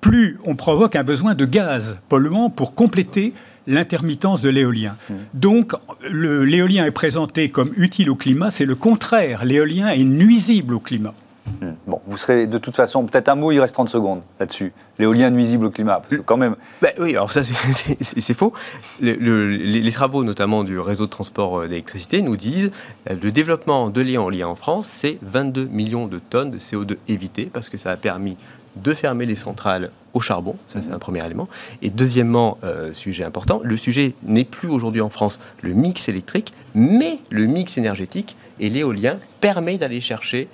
plus 0.00 0.38
on 0.44 0.56
provoque 0.56 0.96
un 0.96 1.04
besoin 1.04 1.34
de 1.34 1.44
gaz 1.44 1.98
polluant 2.08 2.50
pour 2.50 2.74
compléter 2.74 3.32
l'intermittence 3.68 4.40
de 4.40 4.48
l'éolien. 4.48 4.96
Hmm. 5.08 5.14
Donc, 5.34 5.74
l'éolien 6.10 6.84
est 6.84 6.90
présenté 6.90 7.50
comme 7.50 7.72
utile 7.76 8.10
au 8.10 8.16
climat, 8.16 8.50
c'est 8.50 8.64
le 8.64 8.74
contraire. 8.74 9.44
L'éolien 9.44 9.90
est 9.90 10.04
nuisible 10.04 10.74
au 10.74 10.80
climat. 10.80 11.14
Hmm. 11.60 11.72
Bon, 11.86 12.00
vous 12.06 12.16
serez 12.16 12.46
de 12.46 12.58
toute 12.58 12.76
façon, 12.76 13.04
peut-être 13.04 13.28
un 13.28 13.34
mot, 13.34 13.52
il 13.52 13.60
reste 13.60 13.74
30 13.74 13.88
secondes 13.88 14.22
là-dessus. 14.38 14.72
L'éolien 14.98 15.30
nuisible 15.30 15.66
au 15.66 15.70
climat, 15.70 15.96
parce 15.96 16.08
que 16.08 16.16
quand 16.16 16.36
même. 16.36 16.56
Ben 16.82 16.92
oui, 16.98 17.10
alors 17.10 17.32
ça, 17.32 17.42
c'est 18.00 18.34
faux. 18.34 18.52
les, 19.00 19.92
travaux, 19.92 20.24
notamment 20.24 20.64
du 20.64 20.78
réseau 20.78 21.06
de 21.06 21.10
transport 21.10 21.60
euh, 21.60 21.68
d'électricité, 21.68 22.22
nous 22.22 22.36
disent 22.36 22.70
euh, 23.10 23.14
le 23.20 23.30
développement 23.30 23.90
de 23.90 24.00
l'éolien 24.00 24.48
en 24.48 24.54
France, 24.54 24.86
c'est 24.86 25.18
22 25.22 25.66
millions 25.66 26.06
de 26.06 26.18
tonnes 26.18 26.50
de 26.50 26.58
CO2 26.58 26.96
évitées, 27.08 27.50
parce 27.52 27.68
que 27.68 27.76
ça 27.76 27.90
a 27.90 27.96
permis 27.96 28.36
de 28.76 28.92
fermer 28.92 29.26
les 29.26 29.36
centrales 29.36 29.90
au 30.14 30.20
charbon, 30.20 30.56
ça 30.66 30.80
c'est 30.80 30.92
un 30.92 30.98
premier 30.98 31.24
élément. 31.24 31.48
Et 31.82 31.90
deuxièmement, 31.90 32.58
euh, 32.64 32.92
sujet 32.94 33.24
important, 33.24 33.60
le 33.62 33.76
sujet 33.76 34.14
n'est 34.22 34.44
plus 34.44 34.68
aujourd'hui 34.68 35.00
en 35.00 35.10
France 35.10 35.38
le 35.62 35.72
mix 35.72 36.08
électrique, 36.08 36.54
mais 36.74 37.18
le 37.30 37.46
mix 37.46 37.76
énergétique 37.76 38.36
et 38.60 38.70
l'éolien 38.70 39.18
permet 39.40 39.78
d'aller 39.78 40.00
chercher 40.00 40.48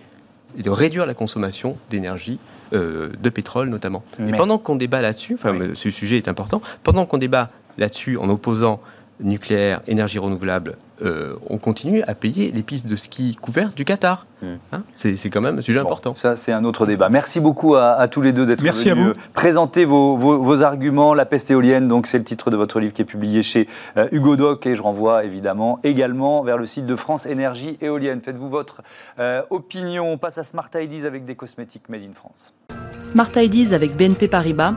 et 0.59 0.63
de 0.63 0.71
réduire 0.71 1.07
la 1.07 1.15
consommation 1.15 1.77
d'énergie 1.91 2.39
euh, 2.73 3.11
de 3.21 3.31
pétrole 3.31 3.69
notamment. 3.69 4.03
Et 4.27 4.33
pendant 4.33 4.59
qu'on 4.59 4.77
débat 4.77 5.03
là-dessus, 5.03 5.35
enfin 5.35 5.57
ce 5.75 5.91
sujet 5.91 6.17
est 6.17 6.29
important, 6.29 6.63
pendant 6.83 7.07
qu'on 7.07 7.19
débat 7.19 7.49
là-dessus 7.79 8.17
en 8.17 8.29
opposant 8.29 8.81
nucléaire, 9.21 9.81
énergie 9.87 10.19
renouvelable, 10.19 10.77
euh, 11.03 11.35
on 11.49 11.59
continue 11.59 12.03
à 12.03 12.15
payer 12.15 12.53
les 12.53 12.63
pistes 12.63 12.87
de 12.87 12.95
ski 12.95 13.37
couvertes 13.41 13.77
du 13.77 13.85
Qatar. 13.85 14.27
Hmm. 14.43 14.55
Hein 14.73 14.83
c'est 14.95 15.29
quand 15.29 15.41
même 15.41 15.59
un 15.59 15.63
sujet 15.63 15.81
important. 15.81 16.15
Ça, 16.15 16.37
c'est 16.37 16.53
un 16.53 16.65
autre 16.65 16.87
débat. 16.87 17.09
Merci 17.09 17.41
beaucoup 17.41 17.75
à, 17.75 18.07
tous 18.09 18.23
les 18.23 18.33
deux 18.33 18.47
d'être 18.47 18.61
venus 18.61 18.87
à 18.87 18.95
vous. 18.95 19.13
présenter 19.33 19.85
vos, 19.85 20.63
arguments. 20.63 21.15
La 21.15 21.27
peste 21.27 21.51
éolienne, 21.51 21.89
donc 21.89 22.07
c'est 22.07 22.19
le 22.19 22.25
titre 22.25 22.51
de 22.51 22.57
votre 22.57 22.79
livre 22.79 22.93
qui 22.93 23.03
est 23.03 23.07
publié 23.07 23.43
chez 23.43 23.69
euh, 23.97 24.09
Hugo 24.13 24.37
Doc 24.37 24.67
et 24.67 24.77
je 24.77 24.83
renvoie 24.83 25.25
évidemment 25.25 25.81
également 25.83 26.43
vers 26.43 26.59
le 26.59 26.67
site 26.67 26.87
de 26.87 26.97
France 26.97 27.27
Énergie 27.27 27.77
Éolienne. 27.81 28.21
Faites-vous 28.21 28.49
votre 28.49 28.83
euh, 29.19 29.43
opinion. 29.51 30.13
On 30.13 30.19
passe 30.19 30.39
à 30.39 30.43
Smart 30.45 30.71
Ideas 30.75 31.07
avec 31.07 31.25
des 31.25 31.35
cosmétiques 31.35 31.89
made 31.89 32.03
in 32.03 32.15
France. 32.15 32.55
Smart 33.01 33.31
Ideas 33.35 33.75
avec 33.75 33.97
BNP 33.97 34.29
Paribas. 34.29 34.75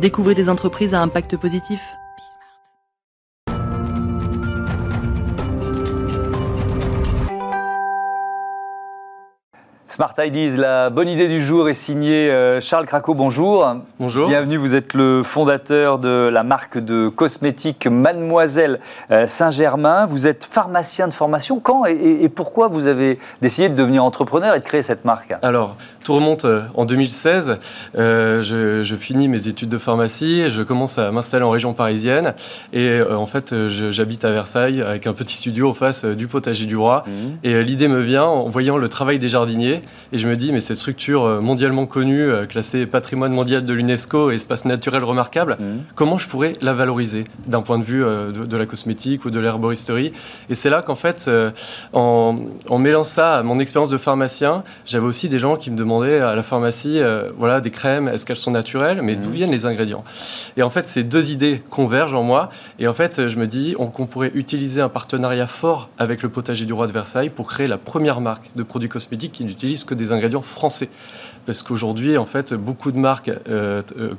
Découvrez 0.00 0.34
des 0.34 0.48
entreprises 0.48 0.94
à 0.94 1.00
impact 1.00 1.36
positif. 1.36 1.80
Smart 9.96 10.12
Ideas, 10.18 10.58
la 10.58 10.90
bonne 10.90 11.08
idée 11.08 11.26
du 11.26 11.40
jour 11.40 11.70
est 11.70 11.74
signée 11.74 12.30
euh, 12.30 12.60
Charles 12.60 12.84
Craco. 12.84 13.14
Bonjour. 13.14 13.66
Bonjour. 13.98 14.28
Bienvenue, 14.28 14.58
vous 14.58 14.74
êtes 14.74 14.92
le 14.92 15.22
fondateur 15.22 15.98
de 15.98 16.28
la 16.30 16.42
marque 16.42 16.76
de 16.76 17.08
cosmétiques 17.08 17.86
Mademoiselle 17.86 18.80
euh, 19.10 19.26
Saint-Germain. 19.26 20.04
Vous 20.04 20.26
êtes 20.26 20.44
pharmacien 20.44 21.08
de 21.08 21.14
formation. 21.14 21.60
Quand 21.60 21.86
et, 21.86 22.28
pourquoi 22.28 22.68
vous 22.68 22.88
avez 22.88 23.18
décidé 23.40 23.70
de 23.70 23.74
devenir 23.74 24.04
entrepreneur 24.04 24.54
et 24.54 24.58
de 24.58 24.64
créer 24.64 24.82
cette 24.82 25.06
marque? 25.06 25.32
Alors, 25.40 25.76
tout 26.04 26.14
remonte 26.14 26.44
euh, 26.44 26.64
en 26.74 26.84
2016. 26.84 27.58
je, 27.94 28.80
je, 28.82 28.96
finis 28.96 29.28
mes 29.28 29.48
études 29.48 29.70
de 29.70 29.78
pharmacie 29.78 30.42
et 30.42 30.48
je 30.50 30.62
commence 30.62 30.98
à 30.98 31.10
m'installer 31.10 31.44
en 31.44 31.50
région 31.50 31.72
parisienne. 31.72 32.34
Et 32.74 33.00
en 33.00 33.24
fait, 33.24 33.68
j'habite 33.68 34.26
à 34.26 34.30
Versailles 34.30 34.82
avec 34.82 35.06
un 35.06 35.14
petit 35.14 35.36
studio 35.36 35.70
en 35.70 35.72
face 35.72 36.04
du 36.04 36.26
potager 36.26 36.66
du 36.66 36.76
roi. 36.76 37.04
Mmh. 37.06 37.10
Et 37.44 37.64
l'idée 37.64 37.88
me 37.88 38.00
vient 38.00 38.24
en 38.24 38.46
voyant 38.50 38.76
le 38.76 38.90
travail 38.90 39.18
des 39.18 39.28
jardiniers 39.28 39.80
et 40.12 40.18
je 40.18 40.28
me 40.28 40.36
dis, 40.36 40.52
mais 40.52 40.60
cette 40.60 40.76
structure 40.76 41.24
euh, 41.24 41.40
mondialement 41.40 41.86
connue, 41.86 42.22
euh, 42.22 42.46
classée 42.46 42.86
patrimoine 42.86 43.32
mondial 43.32 43.64
de 43.64 43.72
l'UNESCO, 43.72 44.30
espace 44.30 44.64
naturel 44.64 45.04
remarquable, 45.04 45.56
mhm. 45.58 45.82
comment 45.94 46.18
je 46.18 46.28
pourrais 46.28 46.54
la 46.60 46.72
valoriser 46.72 47.24
d'un 47.46 47.62
point 47.62 47.78
de 47.78 47.84
vue 47.84 48.04
euh, 48.04 48.32
de, 48.32 48.56
la 48.56 48.66
cosmétique 48.66 49.24
ou 49.24 49.30
de 49.30 49.40
l'herboristerie? 49.40 50.12
Et 50.48 50.54
c'est 50.54 50.70
là 50.70 50.82
qu'en 50.82 50.94
fait, 50.94 51.30
en, 51.92 52.38
en, 52.68 52.78
mêlant 52.78 53.04
ça 53.04 53.36
à 53.36 53.42
mon 53.42 53.58
expérience 53.58 53.90
de 53.90 53.98
pharmacien, 53.98 54.62
j'avais 54.84 55.06
aussi 55.06 55.28
des 55.28 55.38
gens 55.38 55.56
qui 55.56 55.70
me 55.70 55.76
demandaient 55.76 56.20
à 56.20 56.34
la 56.34 56.42
pharmacie, 56.42 57.00
voilà, 57.36 57.60
des 57.60 57.70
crèmes, 57.70 58.08
est-ce 58.08 58.24
qu'elles 58.24 58.36
sont 58.36 58.50
naturelles? 58.50 59.02
Mais 59.02 59.16
d'où 59.16 59.28
mhm. 59.28 59.34
viennent 59.34 59.50
les 59.50 59.66
ingrédients? 59.66 60.04
Et 60.56 60.62
en 60.62 60.70
fait, 60.70 60.88
ces 60.88 61.04
deux 61.04 61.30
idées 61.30 61.62
convergent 61.70 62.14
en 62.14 62.22
moi. 62.22 62.50
Et 62.78 62.88
en 62.88 62.94
fait, 62.94 63.28
je 63.28 63.36
me 63.38 63.46
dis 63.46 63.74
qu'on 63.74 64.06
pourrait 64.06 64.32
utiliser 64.34 64.80
un 64.80 64.88
partenariat 64.88 65.46
fort 65.46 65.88
avec 65.98 66.22
le 66.22 66.28
potager 66.28 66.64
du 66.64 66.72
roi 66.72 66.86
de 66.86 66.92
Versailles 66.92 67.30
pour 67.30 67.46
créer 67.46 67.68
la 67.68 67.78
première 67.78 68.20
marque 68.20 68.50
de 68.54 68.62
produits 68.62 68.88
cosmétiques 68.88 69.32
qui 69.32 69.44
que 69.84 69.94
des 69.94 70.12
ingrédients 70.12 70.42
français 70.42 70.88
parce 71.46 71.62
qu'aujourd'hui, 71.62 72.18
en 72.18 72.24
fait, 72.24 72.52
beaucoup 72.52 72.90
de 72.90 72.98
marques 72.98 73.30
euh, 73.48 73.80
euh, 73.96 74.10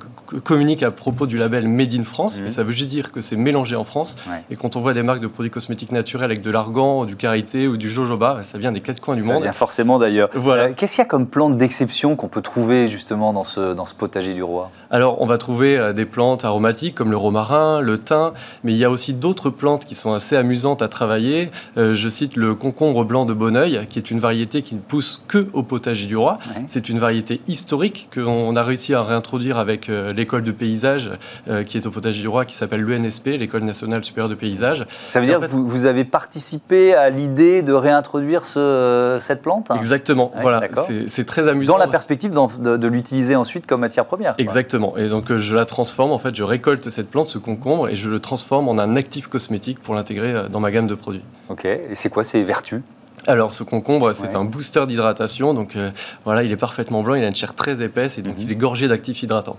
communiquent 0.43 0.83
à 0.83 0.91
propos 0.91 1.27
du 1.27 1.37
label 1.37 1.67
Made 1.67 1.93
in 1.93 2.03
France, 2.03 2.37
mhm. 2.37 2.45
mais 2.45 2.49
ça 2.49 2.63
veut 2.63 2.71
juste 2.71 2.89
dire 2.89 3.11
que 3.11 3.19
c'est 3.19 3.35
mélangé 3.35 3.75
en 3.75 3.83
France. 3.83 4.15
Et 4.49 4.55
quand 4.55 4.75
on 4.75 4.79
voit 4.79 4.93
des 4.93 5.03
marques 5.03 5.19
de 5.19 5.27
produits 5.27 5.51
cosmétiques 5.51 5.91
naturels 5.91 6.31
avec 6.31 6.41
de 6.41 6.49
l'argan, 6.49 7.05
du 7.05 7.17
karité 7.17 7.67
ou 7.67 7.75
du 7.75 7.89
jojoba, 7.89 8.39
ça 8.43 8.57
vient 8.57 8.71
des 8.71 8.79
quatre 8.79 9.01
coins 9.01 9.15
du 9.15 9.23
monde. 9.23 9.39
Ça 9.39 9.43
vient 9.43 9.51
forcément 9.51 9.99
d'ailleurs. 9.99 10.29
Voilà. 10.33 10.63
Euh, 10.63 10.73
qu'est-ce 10.75 10.95
qu'il 10.95 11.01
y 11.01 11.05
a 11.05 11.09
comme 11.09 11.27
plantes 11.27 11.57
d'exception 11.57 12.15
qu'on 12.15 12.29
peut 12.29 12.41
trouver 12.41 12.87
justement 12.87 13.33
dans 13.33 13.43
ce, 13.43 13.73
dans 13.73 13.85
ce 13.85 13.93
potager 13.93 14.33
du 14.33 14.43
roi? 14.43 14.71
Alors, 14.89 15.21
on 15.21 15.25
va 15.25 15.37
trouver 15.37 15.91
des 15.93 16.05
plantes 16.05 16.45
aromatiques 16.45 16.95
comme 16.95 17.11
le 17.11 17.17
romarin, 17.17 17.81
le 17.81 17.97
thym, 17.97 18.31
mais 18.63 18.71
il 18.71 18.77
y 18.77 18.85
a 18.85 18.89
aussi 18.89 19.13
d'autres 19.13 19.49
plantes 19.49 19.83
qui 19.83 19.95
sont 19.95 20.13
assez 20.13 20.37
amusantes 20.37 20.81
à 20.81 20.87
travailler. 20.87 21.49
je 21.75 22.09
cite 22.09 22.37
le 22.37 22.55
concombre 22.55 23.03
blanc 23.03 23.25
de 23.25 23.33
Bonneuil, 23.33 23.85
qui 23.89 23.99
est 23.99 24.11
une 24.11 24.19
variété 24.19 24.61
qui 24.61 24.75
ne 24.75 24.79
pousse 24.79 25.21
que 25.27 25.43
au 25.51 25.63
potager 25.63 26.05
du 26.05 26.15
roi. 26.15 26.37
C'est 26.67 26.87
une 26.87 26.99
variété 26.99 27.16
historique 27.47 28.09
qu'on 28.13 28.55
a 28.55 28.63
réussi 28.63 28.93
à 28.93 29.03
réintroduire 29.03 29.57
avec 29.57 29.89
euh, 29.89 30.13
l'école 30.13 30.43
de 30.43 30.51
paysage 30.51 31.11
euh, 31.47 31.63
qui 31.63 31.77
est 31.77 31.85
au 31.85 31.91
potager 31.91 32.21
du 32.21 32.27
roi, 32.27 32.45
qui 32.45 32.55
s'appelle 32.55 32.81
l'UNSP, 32.81 33.27
l'école 33.37 33.63
nationale 33.63 34.03
supérieure 34.03 34.29
de 34.29 34.35
paysage. 34.35 34.85
Ça 35.11 35.19
veut 35.19 35.25
dire 35.25 35.39
que 35.39 35.45
vous, 35.45 35.85
avez 35.85 36.05
participé 36.05 36.93
à 36.93 37.09
l'idée 37.09 37.61
de 37.61 37.73
réintroduire 37.73 38.45
ce, 38.45 39.17
cette 39.19 39.41
plante? 39.41 39.71
Exactement, 39.75 40.31
voilà. 40.41 40.61
C'est 41.07 41.25
très 41.25 41.47
amusant. 41.47 41.73
Dans 41.73 41.79
la 41.79 41.87
perspective 41.87 42.31
de, 42.31 42.87
l'utiliser 42.87 43.35
ensuite 43.35 43.67
comme 43.67 43.81
matière 43.81 44.05
première. 44.05 44.35
Exactement. 44.37 44.97
Et 44.97 45.07
donc 45.07 45.31
euh, 45.31 45.37
je 45.37 45.55
la 45.55 45.65
transforme, 45.65 46.11
en 46.11 46.19
fait, 46.19 46.35
je 46.35 46.43
récolte 46.43 46.89
cette 46.89 47.09
plante, 47.09 47.27
ce 47.27 47.37
concombre, 47.37 47.89
et 47.89 47.95
je 47.95 48.09
le 48.09 48.19
transforme 48.19 48.67
en 48.69 48.77
un 48.77 48.95
actif 48.95 49.27
cosmétique 49.27 49.79
pour 49.79 49.95
l'intégrer 49.95 50.49
dans 50.49 50.59
ma 50.59 50.71
gamme 50.71 50.87
de 50.87 50.95
produits. 50.95 51.23
Ok. 51.49 51.65
Et 51.65 51.95
c'est 51.95 52.09
quoi 52.09 52.23
ces 52.23 52.43
vertus? 52.43 52.81
Alors, 53.27 53.51
ce 53.51 53.63
concombre, 53.63 54.13
c'est 54.13 54.37
un 54.37 54.45
booster 54.45 54.85
d'hydratation. 54.87 55.53
Donc, 55.53 55.75
euh, 55.75 55.91
voilà, 56.23 56.43
il 56.43 56.51
est 56.53 56.57
parfaitement 56.57 57.03
blanc, 57.03 57.15
il 57.15 57.23
a 57.25 57.27
une 57.27 57.35
chair 57.35 57.53
très 57.53 57.83
épaisse 57.83 58.17
et 58.17 58.21
donc 58.21 58.37
mhm. 58.37 58.43
il 58.43 58.51
est 58.53 58.55
gorgé 58.55 58.87
d'actifs 58.87 59.21
hydratants. 59.21 59.57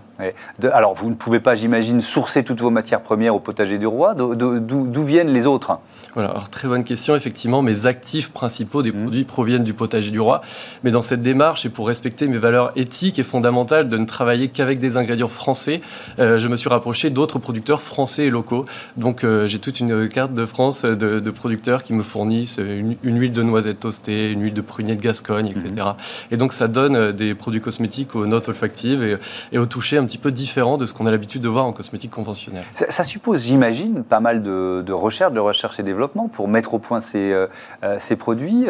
alors, 0.73 0.95
vous 0.95 1.11
ne 1.11 1.15
pouvez 1.15 1.39
pas, 1.39 1.55
j'imagine, 1.55 2.01
sourcer 2.01 2.45
toutes 2.45 2.63
vos 2.63 2.71
matières 2.71 3.03
premières 3.03 3.35
au 3.35 3.41
potager 3.41 3.77
du 3.77 3.87
roi. 3.87 4.15
D'où 4.15 5.05
viennent 5.05 5.29
les 5.29 5.47
autres? 5.47 5.79
Voilà, 6.15 6.31
alors 6.31 6.49
très 6.49 6.67
bonne 6.67 6.83
question. 6.83 7.15
Effectivement, 7.15 7.61
mes 7.61 7.85
actifs 7.85 8.31
principaux 8.31 8.83
des 8.83 8.91
mhm. 8.91 9.03
produits 9.03 9.25
proviennent 9.25 9.65
du 9.65 9.75
potager 9.75 10.11
du 10.11 10.21
roi. 10.21 10.41
Mais 10.83 10.91
dans 10.91 11.03
cette 11.03 11.23
démarche 11.23 11.67
et 11.67 11.69
pour 11.69 11.89
respecter 11.89 12.27
mes 12.27 12.39
valeurs 12.39 12.73
éthiques 12.75 13.19
et 13.19 13.23
fondamentales 13.23 13.91
de 13.91 13.99
ne 13.99 14.07
travailler 14.07 14.49
qu'avec 14.49 14.81
des 14.81 14.97
ingrédients 14.97 15.29
français, 15.29 15.83
euh, 16.19 16.39
je 16.39 16.49
me 16.49 16.57
suis 16.57 16.71
rapproché 16.71 17.11
d'autres 17.11 17.39
producteurs 17.39 17.83
français 17.83 18.25
et 18.25 18.31
locaux. 18.31 18.65
Donc, 18.97 19.25
euh, 19.25 19.47
j'ai 19.47 19.59
toute 19.59 19.79
une 19.79 20.09
carte 20.09 20.33
de 20.33 20.47
France 20.47 20.87
de, 20.87 21.29
producteurs 21.29 21.83
qui 21.83 21.93
me 21.93 22.03
fournissent 22.03 22.57
une, 22.57 22.97
une 23.03 23.21
huile 23.21 23.35
de 23.35 23.43
noix 23.43 23.58
noisettes 23.59 23.81
toastées, 23.81 24.31
une 24.31 24.43
huile 24.43 24.55
de 24.55 24.61
prunier 24.61 24.95
de 24.95 25.03
Gascogne, 25.03 25.49
etc. 25.49 25.69
Mhm. 25.77 25.95
Et 26.31 26.37
donc 26.37 26.53
ça 26.53 26.69
donne 26.69 26.97
euh, 26.97 27.13
des 27.13 27.35
produits 27.35 27.61
cosmétiques 27.61 28.15
aux 28.15 28.27
notes 28.27 28.49
olfactives 28.49 29.03
et, 29.03 29.17
et 29.53 29.59
au 29.59 29.67
toucher 29.67 29.99
un 29.99 30.05
petit 30.05 30.19
peu 30.19 30.31
différent 30.31 30.79
de 30.79 30.87
ce 30.87 30.95
qu'on 30.95 31.07
a 31.07 31.11
l'habitude 31.11 31.43
de 31.43 31.49
voir 31.49 31.65
en 31.65 31.73
cosmétique 31.73 32.11
conventionnelle. 32.11 32.65
Ça, 32.73 33.05
suppose, 33.05 33.45
j'imagine, 33.45 34.05
pas 34.05 34.21
mal 34.21 34.43
de, 34.43 34.83
de, 34.87 34.93
recherche, 34.93 35.33
de 35.33 35.41
recherche 35.41 35.81
et 35.81 35.83
développement 35.83 36.29
pour 36.29 36.49
mettre 36.49 36.75
au 36.75 36.79
point 36.79 37.01
ces, 37.01 37.33
euh, 37.33 37.47
euh, 37.83 37.97
ces 37.99 38.17
produits. 38.17 38.67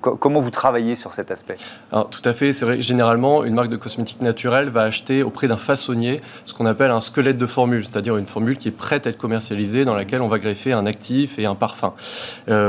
comment 0.00 0.40
vous 0.40 0.50
travaillez 0.50 0.94
sur 0.94 1.12
cet 1.12 1.30
aspect? 1.30 1.54
Alors, 1.92 2.10
Tout 2.10 2.22
à 2.24 2.32
fait, 2.32 2.52
c'est 2.52 2.64
vrai. 2.64 2.82
Généralement, 2.82 3.44
une 3.44 3.54
marque 3.54 3.68
de 3.68 3.76
cosmétique 3.76 4.20
naturelle 4.20 4.68
va 4.68 4.82
acheter 4.82 5.22
auprès 5.22 5.48
d'un 5.48 5.56
façonnier 5.56 6.20
ce 6.44 6.54
qu'on 6.54 6.66
appelle 6.66 6.90
un 6.90 7.00
squelette 7.00 7.38
de 7.38 7.46
formule, 7.46 7.84
c'est-à-dire 7.84 8.16
une 8.16 8.26
formule 8.26 8.56
qui 8.56 8.68
est 8.68 8.72
prête 8.72 9.06
à 9.06 9.10
être 9.10 9.18
commercialisée, 9.18 9.84
dans 9.84 9.94
laquelle 9.94 10.22
on 10.22 10.28
va 10.28 10.38
greffer 10.38 10.72
un 10.72 10.86
actif 10.86 11.38
et 11.38 11.46
un 11.46 11.54
parfum. 11.54 11.94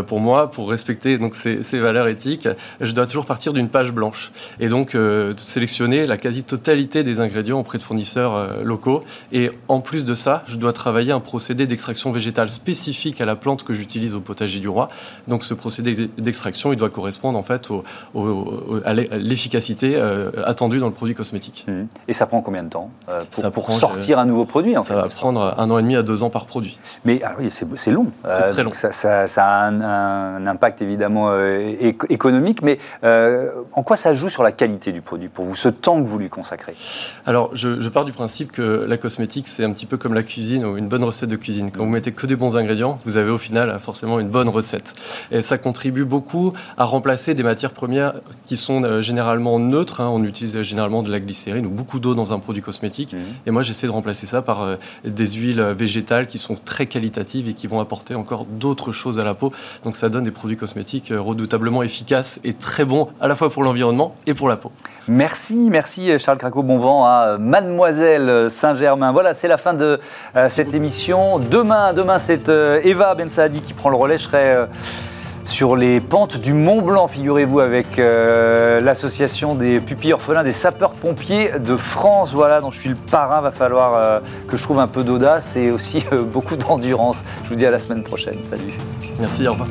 pour 0.08 0.19
moi, 0.19 0.51
pour 0.51 0.69
respecter 0.69 1.09
respecter 1.10 1.17
donc 1.17 1.36
ces, 1.36 1.63
ces, 1.63 1.80
valeurs 1.80 2.08
éthiques, 2.08 2.48
je 2.82 2.91
dois 2.91 3.06
toujours 3.08 3.26
partir 3.26 3.54
d'une 3.54 3.69
page 3.69 3.91
blanche. 3.91 4.32
Et 4.60 4.69
donc, 4.69 4.98
sélectionner 5.38 6.06
la 6.06 6.17
quasi-totalité 6.17 7.04
des 7.04 7.19
ingrédients 7.19 7.60
auprès 7.60 7.78
de 7.78 7.84
fournisseurs 7.84 8.63
locaux. 8.63 9.04
Et 9.32 9.50
en 9.67 9.82
plus 9.82 10.06
de 10.06 10.15
ça, 10.15 10.43
je 10.48 10.58
dois 10.58 10.74
travailler 10.74 11.12
un 11.12 11.19
procédé 11.19 11.67
d'extraction 11.67 12.12
végétale 12.12 12.50
spécifique 12.50 13.22
à 13.22 13.26
la 13.26 13.36
plante 13.36 13.63
que 13.63 13.74
j'utilise 13.74 14.13
au 14.13 14.19
potager 14.19 14.60
du 14.60 14.67
roi. 14.67 14.89
Donc, 15.28 15.43
ce 15.43 15.54
procédé 15.54 16.10
d'extraction, 16.17 16.74
il 16.74 16.78
doit 16.78 16.89
correspondre 16.89 17.38
en 17.38 17.43
fait 17.43 17.69
au, 17.69 17.84
à 18.86 18.93
l'efficacité 18.93 20.00
attendue 20.43 20.80
dans 20.80 20.88
le 20.88 20.93
produit 20.93 21.15
cosmétique. 21.15 21.65
Mmh. 21.67 21.84
Et 22.08 22.13
ça 22.13 22.26
prend 22.26 22.41
combien 22.41 22.63
de 22.63 22.69
temps 22.69 22.91
pour, 23.32 23.52
pour 23.52 23.72
sortir 23.72 24.19
un 24.19 24.26
nouveau 24.26 24.45
produit 24.45 24.76
Ça 24.84 24.95
va 24.95 25.08
prendre 25.08 25.56
un 25.58 25.69
an 25.72 25.78
et 25.78 25.82
demi 25.82 25.95
à 25.95 26.04
deux 26.04 26.24
ans 26.24 26.30
par 26.30 26.45
produit. 26.45 26.80
Mais 27.06 27.22
ah 27.24 27.34
oui, 27.39 27.50
c'est 27.50 27.91
long. 27.91 28.08
C'est 28.32 28.45
très 28.45 28.63
long. 28.63 28.74
Ça, 28.74 29.28
ça, 29.28 29.45
a 29.45 29.67
un, 29.67 30.48
impact 30.48 30.82
évidemment 30.82 30.88
euh, 30.97 31.73
économique, 32.10 32.62
mais 32.62 32.80
euh, 33.04 33.49
en 33.73 33.84
quoi 33.84 33.95
ça 33.95 34.13
joue 34.13 34.30
sur 34.30 34.43
la 34.43 34.52
qualité 34.52 34.91
du 34.91 35.02
produit 35.02 35.28
pour 35.28 35.45
vous, 35.45 35.56
ce 35.56 35.69
temps 35.69 36.02
que 36.02 36.08
vous 36.08 36.19
lui 36.19 36.30
consacrez? 36.30 36.75
Alors, 37.25 37.52
je, 37.54 37.89
pars 37.89 38.06
du 38.06 38.12
principe 38.12 38.52
que 38.52 38.86
la 38.88 38.97
cosmétique, 38.97 39.47
c'est 39.47 39.63
un 39.63 39.71
petit 39.71 39.86
peu 39.86 39.97
comme 39.97 40.13
la 40.13 40.23
cuisine 40.23 40.65
ou 40.65 40.78
une 40.78 40.88
bonne 40.88 41.04
recette 41.04 41.30
de 41.30 41.36
cuisine. 41.36 41.71
Quand 41.71 41.84
vous 41.84 41.89
mettez 41.89 42.12
que 42.12 42.28
des 42.28 42.36
bons 42.36 42.58
ingrédients, 42.58 42.99
vous 43.06 43.17
avez 43.17 43.32
au 43.32 43.38
final 43.38 43.80
forcément 43.80 44.19
une 44.19 44.30
bonne 44.30 44.49
recette. 44.49 44.93
Et 45.32 45.41
ça 45.41 45.58
contribue 45.58 46.06
beaucoup 46.06 46.54
à 46.78 46.86
remplacer 46.86 47.34
des 47.36 47.43
matières 47.43 47.71
premières 47.71 48.13
qui 48.45 48.58
sont 48.58 48.84
euh, 48.84 49.02
généralement 49.02 49.60
neutres. 49.60 50.02
Hein. 50.02 50.10
On 50.12 50.23
utilise 50.23 50.62
généralement 50.62 51.04
de 51.04 51.12
la 51.12 51.19
glycérine 51.19 51.65
ou 51.65 51.69
beaucoup 51.69 51.99
d'eau 51.99 52.15
dans 52.15 52.34
un 52.34 52.39
produit 52.39 52.62
cosmétique. 52.62 53.13
Mmh. 53.13 53.17
Et 53.47 53.52
moi, 53.52 53.62
j'essaie 53.62 53.88
de 53.88 53.91
remplacer 53.91 54.25
ça 54.25 54.41
par 54.41 54.78
des 55.04 55.28
huiles 55.28 55.62
végétales 55.62 56.28
qui 56.28 56.38
sont 56.38 56.56
très 56.56 56.86
qualitatives 56.86 57.49
et 57.49 57.54
qui 57.54 57.67
vont 57.67 57.80
apporter 57.80 58.15
encore 58.15 58.45
d'autres 58.45 58.91
choses 58.91 59.19
à 59.19 59.23
la 59.23 59.34
peau. 59.34 59.52
Donc 59.84 59.95
ça 59.95 60.10
donne 60.10 60.23
des 60.23 60.32
produits 60.32 60.58
cosmétiques 60.58 60.78
euh, 61.11 61.21
redoutablement 61.21 61.83
efficaces 61.83 62.39
et 62.43 62.53
très 62.53 62.85
bons 62.85 63.09
à 63.19 63.27
la 63.27 63.35
fois 63.35 63.49
pour 63.49 63.63
l'environnement 63.63 64.13
et 64.27 64.33
pour 64.33 64.49
la 64.49 64.57
peau. 64.57 64.71
Merci, 65.07 65.69
merci 65.71 66.17
Charles 66.19 66.37
Craco, 66.37 66.63
bon 66.63 66.77
vent 66.77 67.05
à 67.05 67.37
Mademoiselle 67.39 68.49
Saint-Germain. 68.49 69.11
Voilà, 69.11 69.33
c'est 69.33 69.47
la 69.47 69.57
fin 69.57 69.73
de 69.73 69.99
euh, 70.35 70.47
cette 70.49 70.73
émission. 70.73 71.39
Demain, 71.39 71.93
demain 71.93 72.19
c'est 72.19 72.49
euh, 72.49 72.81
Eva 72.83 73.15
Ben 73.15 73.29
Saadi 73.29 73.61
qui 73.61 73.73
prend 73.73 73.89
le 73.89 73.97
relais. 73.97 74.17
Je 74.17 74.23
serai 74.23 74.67
sur 75.49 75.75
les 75.75 75.99
pentes 75.99 76.37
du 76.37 76.53
Mont 76.53 76.81
Blanc, 76.81 77.07
figurez-vous, 77.07 77.59
avec 77.59 77.97
euh, 77.97 78.79
l'association 78.79 79.55
des 79.55 79.79
pupilles 79.79 80.13
orphelins 80.13 80.43
des 80.43 80.51
sapeurs-pompiers 80.51 81.53
de 81.59 81.75
France, 81.75 82.33
voilà, 82.33 82.61
dont 82.61 82.71
je 82.71 82.79
suis 82.79 82.89
le 82.89 82.95
parrain. 82.95 83.41
Va 83.41 83.51
falloir 83.51 83.95
euh, 83.95 84.19
que 84.47 84.57
je 84.57 84.63
trouve 84.63 84.79
un 84.79 84.87
peu 84.87 85.03
d'audace 85.03 85.55
et 85.55 85.71
aussi 85.71 86.03
euh, 86.11 86.23
beaucoup 86.23 86.55
d'endurance. 86.55 87.25
Je 87.43 87.49
vous 87.49 87.55
dis 87.55 87.65
à 87.65 87.71
la 87.71 87.79
semaine 87.79 88.03
prochaine. 88.03 88.43
Salut. 88.43 88.73
Merci, 89.19 89.47
au 89.47 89.51
revoir. 89.51 89.69